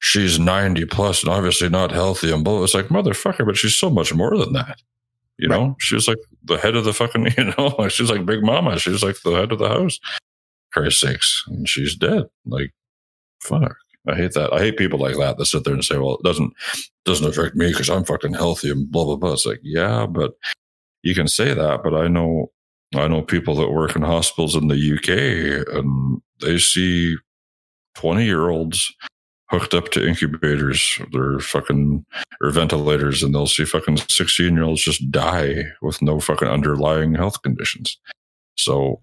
[0.00, 2.62] she's 90 plus and obviously not healthy and blah.
[2.62, 4.82] It's like, motherfucker, but she's so much more than that.
[5.40, 5.58] You right.
[5.58, 8.78] know, she's like the head of the fucking, you know, she's like Big Mama.
[8.78, 9.98] She's like the head of the house.
[10.72, 11.44] Christ sakes.
[11.48, 12.24] And she's dead.
[12.44, 12.72] Like,
[13.42, 13.74] fuck.
[14.06, 14.52] I hate that.
[14.52, 16.52] I hate people like that that sit there and say, "Well, it doesn't
[17.04, 20.32] doesn't affect me because I'm fucking healthy and blah blah blah." It's like, yeah, but
[21.02, 22.50] you can say that, but I know
[22.94, 27.16] I know people that work in hospitals in the UK and they see
[27.94, 28.90] twenty year olds
[29.50, 32.04] hooked up to incubators, they're fucking
[32.40, 37.14] or ventilators, and they'll see fucking sixteen year olds just die with no fucking underlying
[37.14, 37.98] health conditions.
[38.56, 39.00] So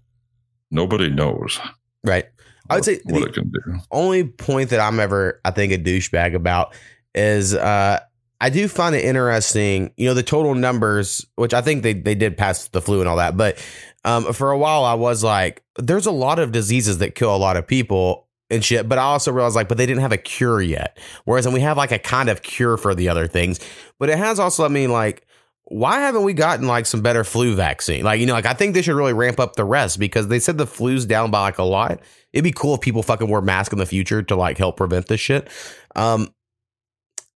[0.70, 1.60] nobody knows,
[2.04, 2.26] right?
[2.70, 3.78] I would say what it can do.
[3.90, 6.74] Only point that I'm ever, I think, a douchebag about
[7.14, 8.00] is uh,
[8.40, 9.92] I do find it interesting.
[9.96, 13.08] You know, the total numbers, which I think they they did pass the flu and
[13.08, 13.58] all that, but
[14.04, 17.36] um, for a while I was like, there's a lot of diseases that kill a
[17.36, 18.88] lot of people and shit.
[18.88, 20.98] But I also realized like, but they didn't have a cure yet.
[21.24, 23.60] Whereas, and we have like a kind of cure for the other things.
[23.98, 25.26] But it has also I mean, like
[25.70, 28.02] why haven't we gotten like some better flu vaccine?
[28.02, 30.38] Like, you know, like I think they should really ramp up the rest because they
[30.38, 32.00] said the flu's down by like a lot.
[32.32, 35.08] It'd be cool if people fucking wore masks in the future to like help prevent
[35.08, 35.48] this shit.
[35.94, 36.32] Um,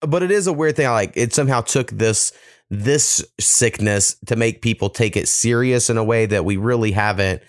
[0.00, 0.88] but it is a weird thing.
[0.88, 2.32] Like it somehow took this
[2.70, 7.42] this sickness to make people take it serious in a way that we really haven't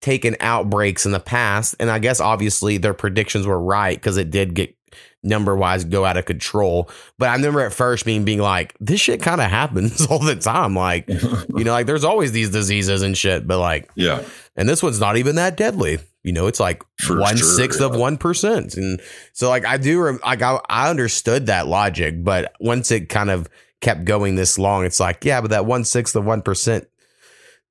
[0.00, 1.74] taken outbreaks in the past.
[1.78, 4.74] And I guess obviously their predictions were right because it did get
[5.22, 6.90] number wise go out of control.
[7.18, 10.36] But I remember at first being being like, this shit kind of happens all the
[10.36, 10.74] time.
[10.74, 14.24] Like, you know, like there's always these diseases and shit, but like, yeah.
[14.56, 15.98] And this one's not even that deadly.
[16.22, 17.86] You know, it's like For one sure, sixth yeah.
[17.86, 19.00] of one percent, and
[19.32, 23.48] so like I do like I, I understood that logic, but once it kind of
[23.80, 26.86] kept going this long, it's like yeah, but that one sixth of one percent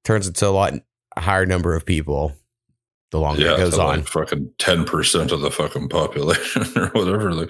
[0.04, 0.74] turns into a lot
[1.20, 2.36] higher number of people
[3.12, 3.98] the longer yeah, it goes on.
[3.98, 7.34] Like fucking ten percent of the fucking population or whatever.
[7.34, 7.50] Like,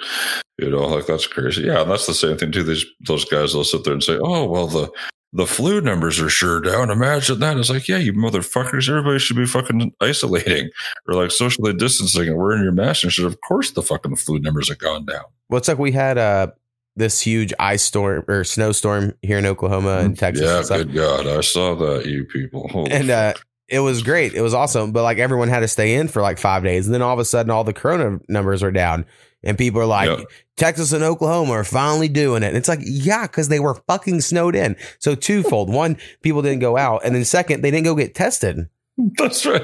[0.57, 1.63] you know, like that's crazy.
[1.63, 2.63] Yeah, and that's the same thing too.
[2.63, 4.89] These those guys will sit there and say, "Oh, well, the
[5.34, 6.89] the flu numbers are sure down.
[6.89, 8.88] Imagine that." It's like, yeah, you motherfuckers.
[8.88, 10.70] Everybody should be fucking isolating
[11.07, 13.26] or like socially distancing and wearing your mask and shit.
[13.26, 15.26] Of course, the fucking flu numbers have gone down.
[15.49, 16.47] Well, it's like we had uh
[16.95, 20.70] this huge ice storm or snowstorm here in Oklahoma and Texas.
[20.70, 22.05] Yeah, good God, I saw that.
[22.05, 23.34] You people, Holy and uh,
[23.70, 24.34] it was great.
[24.34, 24.91] It was awesome.
[24.91, 26.88] But like everyone had to stay in for like five days.
[26.88, 29.05] And then all of a sudden, all the corona numbers are down.
[29.43, 30.28] And people are like, yep.
[30.57, 32.47] Texas and Oklahoma are finally doing it.
[32.47, 34.76] And it's like, yeah, because they were fucking snowed in.
[34.99, 35.72] So twofold.
[35.72, 37.01] One, people didn't go out.
[37.05, 38.67] And then second, they didn't go get tested.
[39.17, 39.63] That's right.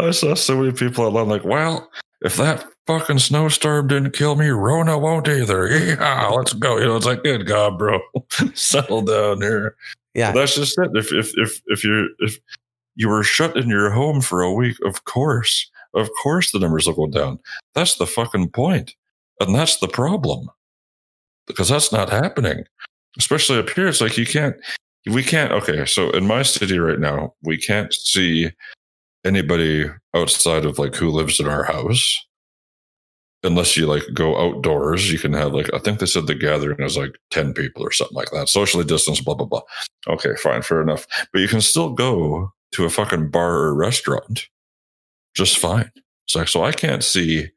[0.00, 1.88] I saw so many people online like, well,
[2.22, 5.68] if that fucking snowstorm didn't kill me, Rona won't either.
[5.84, 6.78] Yeah, let's go.
[6.78, 8.00] You know, it's like, good God, bro.
[8.54, 9.76] Settle down here.
[10.14, 10.32] Yeah.
[10.32, 10.90] That's just it.
[10.94, 12.38] If if if if you're if
[12.96, 14.76] you were shut in your home for a week.
[14.84, 17.38] Of course, of course, the numbers will go down.
[17.74, 18.94] That's the fucking point.
[19.40, 20.48] And that's the problem
[21.46, 22.64] because that's not happening,
[23.18, 23.88] especially up here.
[23.88, 24.56] It's like you can't,
[25.06, 25.52] we can't.
[25.52, 25.84] Okay.
[25.86, 28.50] So in my city right now, we can't see
[29.24, 32.16] anybody outside of like who lives in our house
[33.44, 36.80] unless you like go outdoors, you can have like I think they said the gathering
[36.80, 39.62] is like ten people or something like that, socially distanced, blah blah blah.
[40.08, 41.06] Okay, fine, fair enough.
[41.32, 44.48] But you can still go to a fucking bar or restaurant
[45.34, 45.90] just fine.
[46.26, 47.48] It's like, so I can't see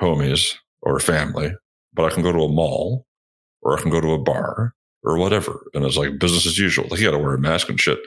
[0.00, 1.52] homies or family,
[1.92, 3.06] but I can go to a mall
[3.62, 5.66] or I can go to a bar or whatever.
[5.74, 6.86] And it's like business as usual.
[6.88, 7.98] Like you got to wear a mask and shit,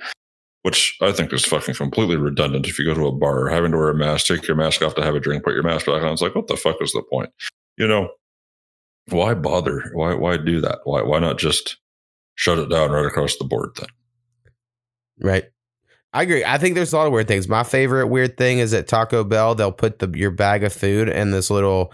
[0.64, 2.68] which I think is fucking completely redundant.
[2.68, 4.96] If you go to a bar, having to wear a mask, take your mask off
[4.96, 6.14] to have a drink, put your mask back on.
[6.14, 7.30] It's like, what the fuck is the point?
[7.78, 8.10] You know,
[9.10, 9.92] why bother?
[9.94, 10.80] Why, why do that?
[10.84, 11.78] Why, why not just
[12.36, 13.90] shut it down right across the board then?
[15.20, 15.46] Right.
[16.14, 16.44] I agree.
[16.44, 17.48] I think there's a lot of weird things.
[17.48, 21.10] My favorite weird thing is at Taco Bell, they'll put the your bag of food
[21.10, 21.94] in this little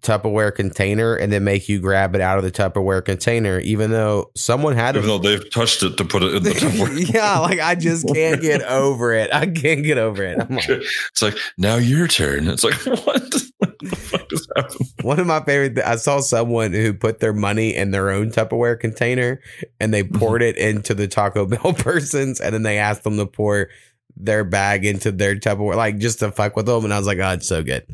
[0.00, 4.30] Tupperware container and then make you grab it out of the Tupperware container, even though
[4.36, 7.12] someone had even though they've touched it to put it in the Tupperware.
[7.12, 9.34] yeah, like I just can't get over it.
[9.34, 10.38] I can't get over it.
[10.38, 12.46] Like, it's like now your turn.
[12.46, 12.74] It's like
[13.04, 13.34] what?
[13.80, 14.88] The fuck is happening?
[15.02, 15.78] One of my favorite.
[15.84, 19.40] I saw someone who put their money in their own Tupperware container
[19.80, 20.18] and they Mm-hmm.
[20.18, 23.68] poured it into the Taco Bell person's, and then they asked them to pour
[24.16, 26.84] their bag into their Tupperware, like just to fuck with them.
[26.84, 27.84] And I was like, oh, it's so good.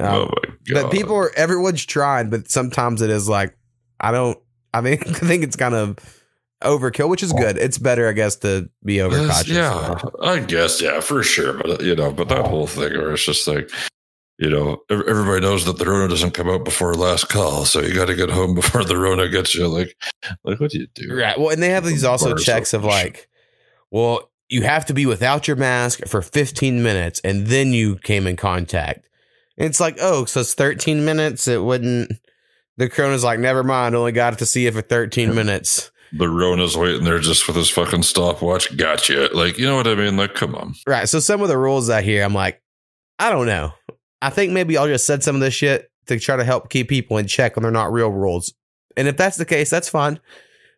[0.00, 0.82] Um, oh my god!
[0.82, 3.56] but people are everyone's trying, but sometimes it is like
[4.00, 4.38] I don't.
[4.72, 5.98] I mean, I think it's kind of
[6.62, 7.56] overkill, which is good.
[7.58, 9.48] It's better, I guess, to be overcautious.
[9.48, 11.54] yeah, I guess, yeah, for sure.
[11.54, 13.70] But you know, but that whole thing where it's just like,
[14.40, 17.94] you know, everybody knows that the Rona doesn't come out before last call, so you
[17.94, 19.68] got to get home before the Rona gets you.
[19.68, 19.94] Like,
[20.44, 21.14] like what do you do?
[21.14, 21.38] Right.
[21.38, 23.28] Well, and they have these also checks of like,
[23.90, 28.26] well, you have to be without your mask for 15 minutes and then you came
[28.26, 29.08] in contact.
[29.58, 31.46] And it's like, oh, so it's 13 minutes.
[31.46, 32.10] It wouldn't.
[32.78, 33.94] The corona's like, never mind.
[33.94, 35.90] Only got it to see you for 13 minutes.
[36.14, 38.74] The Rona's waiting there just with his fucking stopwatch.
[38.74, 39.28] Gotcha.
[39.34, 40.16] Like, you know what I mean?
[40.16, 40.74] Like, come on.
[40.86, 41.08] Right.
[41.08, 42.62] So some of the rules I hear, I'm like,
[43.20, 43.74] I don't know.
[44.22, 46.88] I think maybe I'll just said some of this shit to try to help keep
[46.88, 48.52] people in check when they're not real rules.
[48.96, 50.20] And if that's the case, that's fine.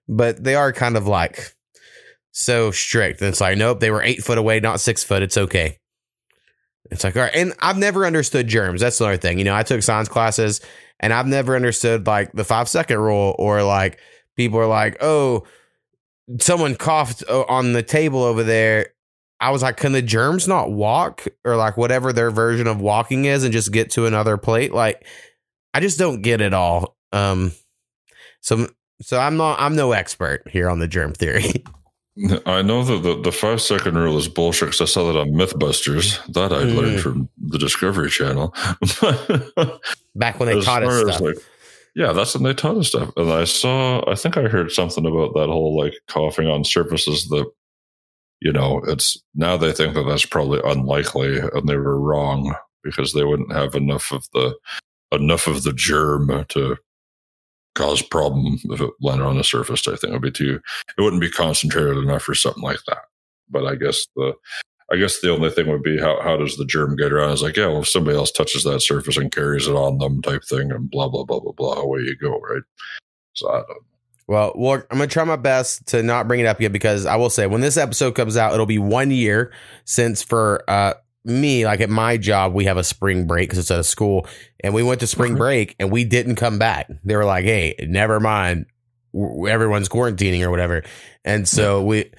[0.08, 1.54] But they are kind of like
[2.32, 3.20] so strict.
[3.20, 5.22] And it's like, nope, they were eight foot away, not six foot.
[5.22, 5.78] It's okay.
[6.90, 7.34] It's like, all right.
[7.34, 8.80] And I've never understood germs.
[8.80, 9.38] That's another thing.
[9.38, 10.60] You know, I took science classes
[11.00, 13.98] and I've never understood like the five second rule or like
[14.36, 15.44] people are like, oh,
[16.38, 18.88] someone coughed uh, on the table over there.
[19.42, 23.24] I was like, can the germs not walk or like whatever their version of walking
[23.24, 24.72] is and just get to another plate?
[24.72, 25.04] Like,
[25.74, 26.96] I just don't get it all.
[27.12, 27.52] Um,
[28.40, 28.68] so,
[29.00, 31.64] so I'm not, I'm no expert here on the germ theory.
[32.46, 35.30] I know that the, the five second rule is bullshit because I saw that on
[35.30, 36.24] Mythbusters.
[36.34, 36.74] That I Mm.
[36.76, 38.54] learned from the Discovery Channel.
[40.14, 41.20] Back when they As taught us stuff.
[41.20, 41.36] like,
[41.94, 43.10] yeah, that's when they taught us stuff.
[43.16, 47.28] And I saw, I think I heard something about that whole like coughing on surfaces
[47.28, 47.50] that,
[48.42, 53.12] you know, it's now they think that that's probably unlikely and they were wrong because
[53.12, 54.56] they wouldn't have enough of the,
[55.12, 56.76] enough of the germ to
[57.76, 59.86] cause problem if it landed on the surface.
[59.86, 60.60] I think it would be too,
[60.98, 63.04] it wouldn't be concentrated enough for something like that.
[63.48, 64.32] But I guess the,
[64.90, 67.30] I guess the only thing would be how, how does the germ get around?
[67.30, 70.20] It's like, yeah, well, if somebody else touches that surface and carries it on them
[70.20, 72.62] type thing and blah, blah, blah, blah, blah, away you go, right?
[73.34, 73.91] So I don't
[74.26, 77.16] Well, well, I'm gonna try my best to not bring it up yet because I
[77.16, 79.52] will say when this episode comes out, it'll be one year
[79.84, 80.94] since for uh
[81.24, 84.26] me, like at my job, we have a spring break because it's at a school,
[84.60, 86.90] and we went to spring break and we didn't come back.
[87.04, 88.66] They were like, "Hey, never mind,
[89.14, 90.82] everyone's quarantining or whatever,"
[91.24, 92.10] and so we.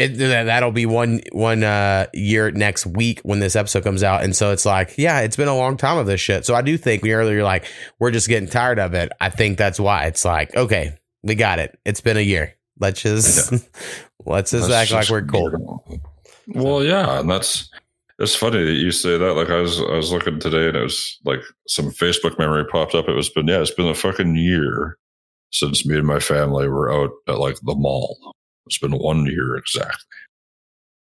[0.00, 4.24] It, that- that'll be one one uh year next week when this episode comes out
[4.24, 6.62] and so it's like yeah it's been a long time of this shit so i
[6.62, 7.66] do think when earlier you're like
[7.98, 11.58] we're just getting tired of it i think that's why it's like okay we got
[11.58, 11.78] it.
[11.84, 12.54] It's been a year.
[12.78, 13.52] Let's just
[14.24, 15.84] let's just That's act like we're cool.
[15.86, 16.00] weird.
[16.48, 17.68] Well, yeah, and that's
[18.18, 19.34] it's funny that you say that.
[19.34, 22.94] Like I was I was looking today and it was like some Facebook memory popped
[22.94, 23.08] up.
[23.08, 24.96] It was been yeah, it's been a fucking year
[25.52, 28.16] since me and my family were out at like the mall.
[28.70, 29.98] It's been one year exactly.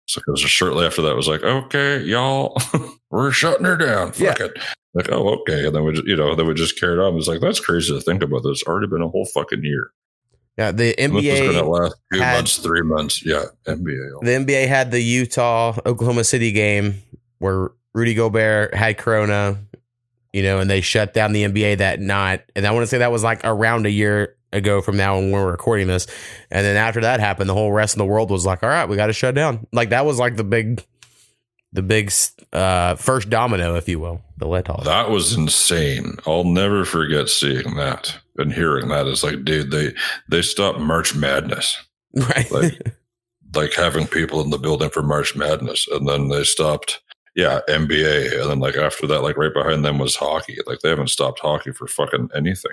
[0.08, 2.54] So because shortly after that was like, okay, y'all,
[3.10, 4.12] we're shutting her down.
[4.12, 4.58] Fuck it.
[4.92, 5.64] Like, oh, okay.
[5.66, 7.16] And then we just, you know, then we just carried on.
[7.16, 8.42] It's like, that's crazy to think about.
[8.44, 9.90] It's already been a whole fucking year.
[10.58, 13.24] Yeah, the is going to last two had- months, three months.
[13.24, 14.20] Yeah, NBA.
[14.20, 17.02] the NBA had the Utah Oklahoma City game
[17.38, 19.58] where Rudy Gobert had corona,
[20.34, 22.42] you know, and they shut down the NBA that night.
[22.54, 25.30] And I want to say that was like around a year ago from now when
[25.30, 26.06] we're recording this.
[26.50, 28.88] And then after that happened, the whole rest of the world was like, "All right,
[28.88, 30.84] we got to shut down." Like that was like the big
[31.72, 32.12] the big
[32.52, 34.84] uh first domino, if you will, the let off.
[34.84, 36.16] That was insane.
[36.26, 39.06] I'll never forget seeing that and hearing that.
[39.06, 39.92] It's like, dude, they
[40.28, 41.76] they stopped March Madness,
[42.14, 42.50] Right.
[42.50, 42.96] Like-
[43.54, 47.00] like having people in the building for March Madness, and then they stopped.
[47.34, 50.58] Yeah, NBA, and then like after that, like right behind them was hockey.
[50.66, 52.72] Like they haven't stopped hockey for fucking anything.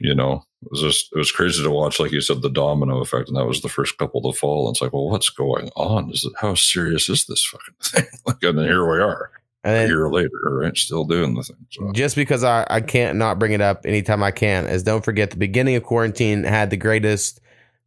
[0.00, 2.00] You know, it was just it was crazy to watch.
[2.00, 4.66] Like you said, the domino effect, and that was the first couple to fall.
[4.66, 6.10] And it's like, well, what's going on?
[6.10, 8.06] Is it how serious is this fucking thing?
[8.26, 9.30] like, and then here we are,
[9.62, 10.76] and a year later, right?
[10.76, 11.56] Still doing the thing.
[11.70, 11.92] So.
[11.92, 15.30] just because I, I can't not bring it up anytime I can is don't forget
[15.30, 17.40] the beginning of quarantine had the greatest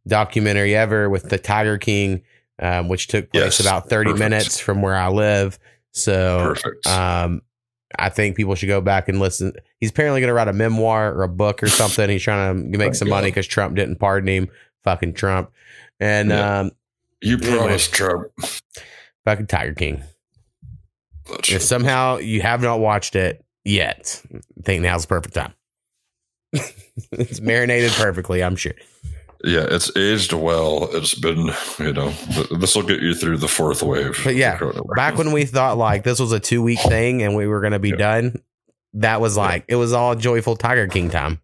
[0.06, 2.22] documentary ever with the Tiger King,
[2.60, 4.18] um, which took place Yes, about 30 perfect.
[4.18, 5.58] minutes from where I live.
[5.92, 6.86] So Perfect.
[6.86, 7.42] um,
[7.98, 9.52] I think people should go back and listen.
[9.80, 12.08] He's apparently going to write a memoir or a book or something.
[12.10, 14.48] He's trying to make Thank some money because Trump didn't pardon him.
[14.84, 15.50] Fucking Trump.
[16.00, 16.60] And Yeah.
[16.60, 16.70] um,
[17.22, 17.56] you anyway.
[17.56, 18.26] promised Trump.
[19.24, 20.02] fucking Tiger King.
[21.48, 25.54] If somehow you have not watched it yet, I think now's the perfect time.
[27.12, 28.74] it's marinated perfectly, I'm sure.
[29.44, 30.88] Yeah, it's aged well.
[30.92, 32.10] It's been, you know,
[32.58, 34.18] this will get you through the fourth wave.
[34.24, 34.58] But yeah,
[34.96, 37.72] back when we thought like this was a two week thing and we were going
[37.72, 37.96] to be Yeah.
[37.96, 38.36] done,
[38.94, 41.40] that was like it was all joyful Tiger King time.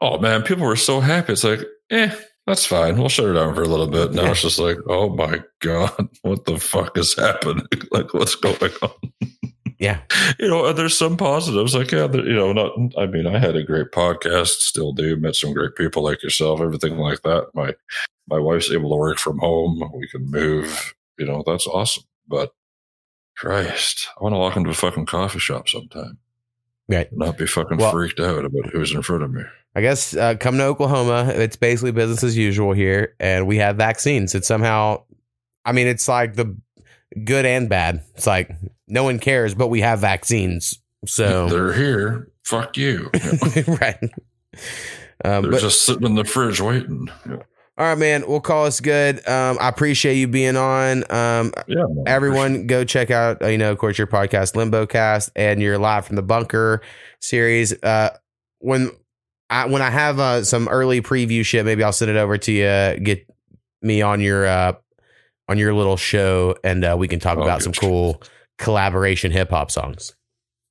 [0.00, 1.32] oh man, people were so happy.
[1.34, 2.10] It's like, eh,
[2.46, 2.96] that's fine.
[2.98, 4.12] We'll shut it down for a little bit.
[4.12, 4.30] Now Yeah.
[4.30, 7.66] it's just like, oh my god, what the fuck is happening?
[7.90, 9.29] like, what's going on?
[9.80, 10.00] Yeah,
[10.38, 11.74] you know, there's some positives.
[11.74, 12.72] Like, yeah, you know, not.
[12.98, 15.16] I mean, I had a great podcast, still do.
[15.16, 17.48] Met some great people like yourself, everything like that.
[17.54, 17.74] My
[18.28, 19.82] my wife's able to work from home.
[19.96, 20.94] We can move.
[21.18, 22.04] You know, that's awesome.
[22.28, 22.52] But
[23.36, 26.18] Christ, I want to walk into a fucking coffee shop sometime.
[26.88, 27.08] Right.
[27.12, 29.42] Not be fucking Well- freaked out about who's in front of me.
[29.74, 31.32] I guess uh, come to Oklahoma.
[31.34, 34.34] It's basically business as usual here, and we have vaccines.
[34.34, 35.04] It's somehow,
[35.64, 36.56] I mean, it's like the
[37.24, 38.02] good and bad.
[38.14, 38.50] It's like
[38.88, 40.78] no one cares, but we have vaccines.
[41.06, 42.28] So They're here.
[42.44, 43.10] Fuck you.
[43.66, 43.98] Right.
[45.24, 47.08] Um, They're but just sitting in the fridge waiting.
[47.28, 47.36] Yeah,
[47.78, 48.24] all right, man.
[48.26, 49.26] We'll call us good.
[49.28, 51.04] Um, I appreciate you being on.
[51.10, 52.04] Um, yeah man.
[52.06, 55.78] everyone go check out uh, you know of course your podcast limbo cast and your
[55.78, 56.82] live from the bunker
[57.20, 58.10] series uh
[58.58, 58.90] when
[59.50, 62.52] i when i have uh some early preview shit maybe i'll send it over to
[62.52, 63.26] you get
[63.82, 64.72] me on your uh
[65.50, 68.22] on your little show and uh we can talk Oh, about some cool
[68.58, 70.14] collaboration hip-hop songs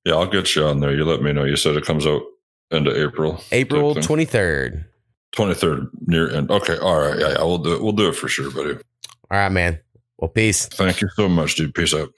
[0.06, 0.96] Yeah, I'll get you on there.
[0.96, 1.44] You let me know.
[1.44, 2.22] You said it comes out
[2.72, 3.42] end of April.
[3.52, 4.86] april 23rd
[5.36, 6.50] Twenty third near end.
[6.50, 7.84] Okay, all right, yeah, yeah, we'll do it.
[7.84, 8.74] We'll do it for sure, buddy.
[9.30, 9.80] all right man
[10.18, 11.76] well peace Thank you so much, dude.
[11.76, 12.10] Peace out.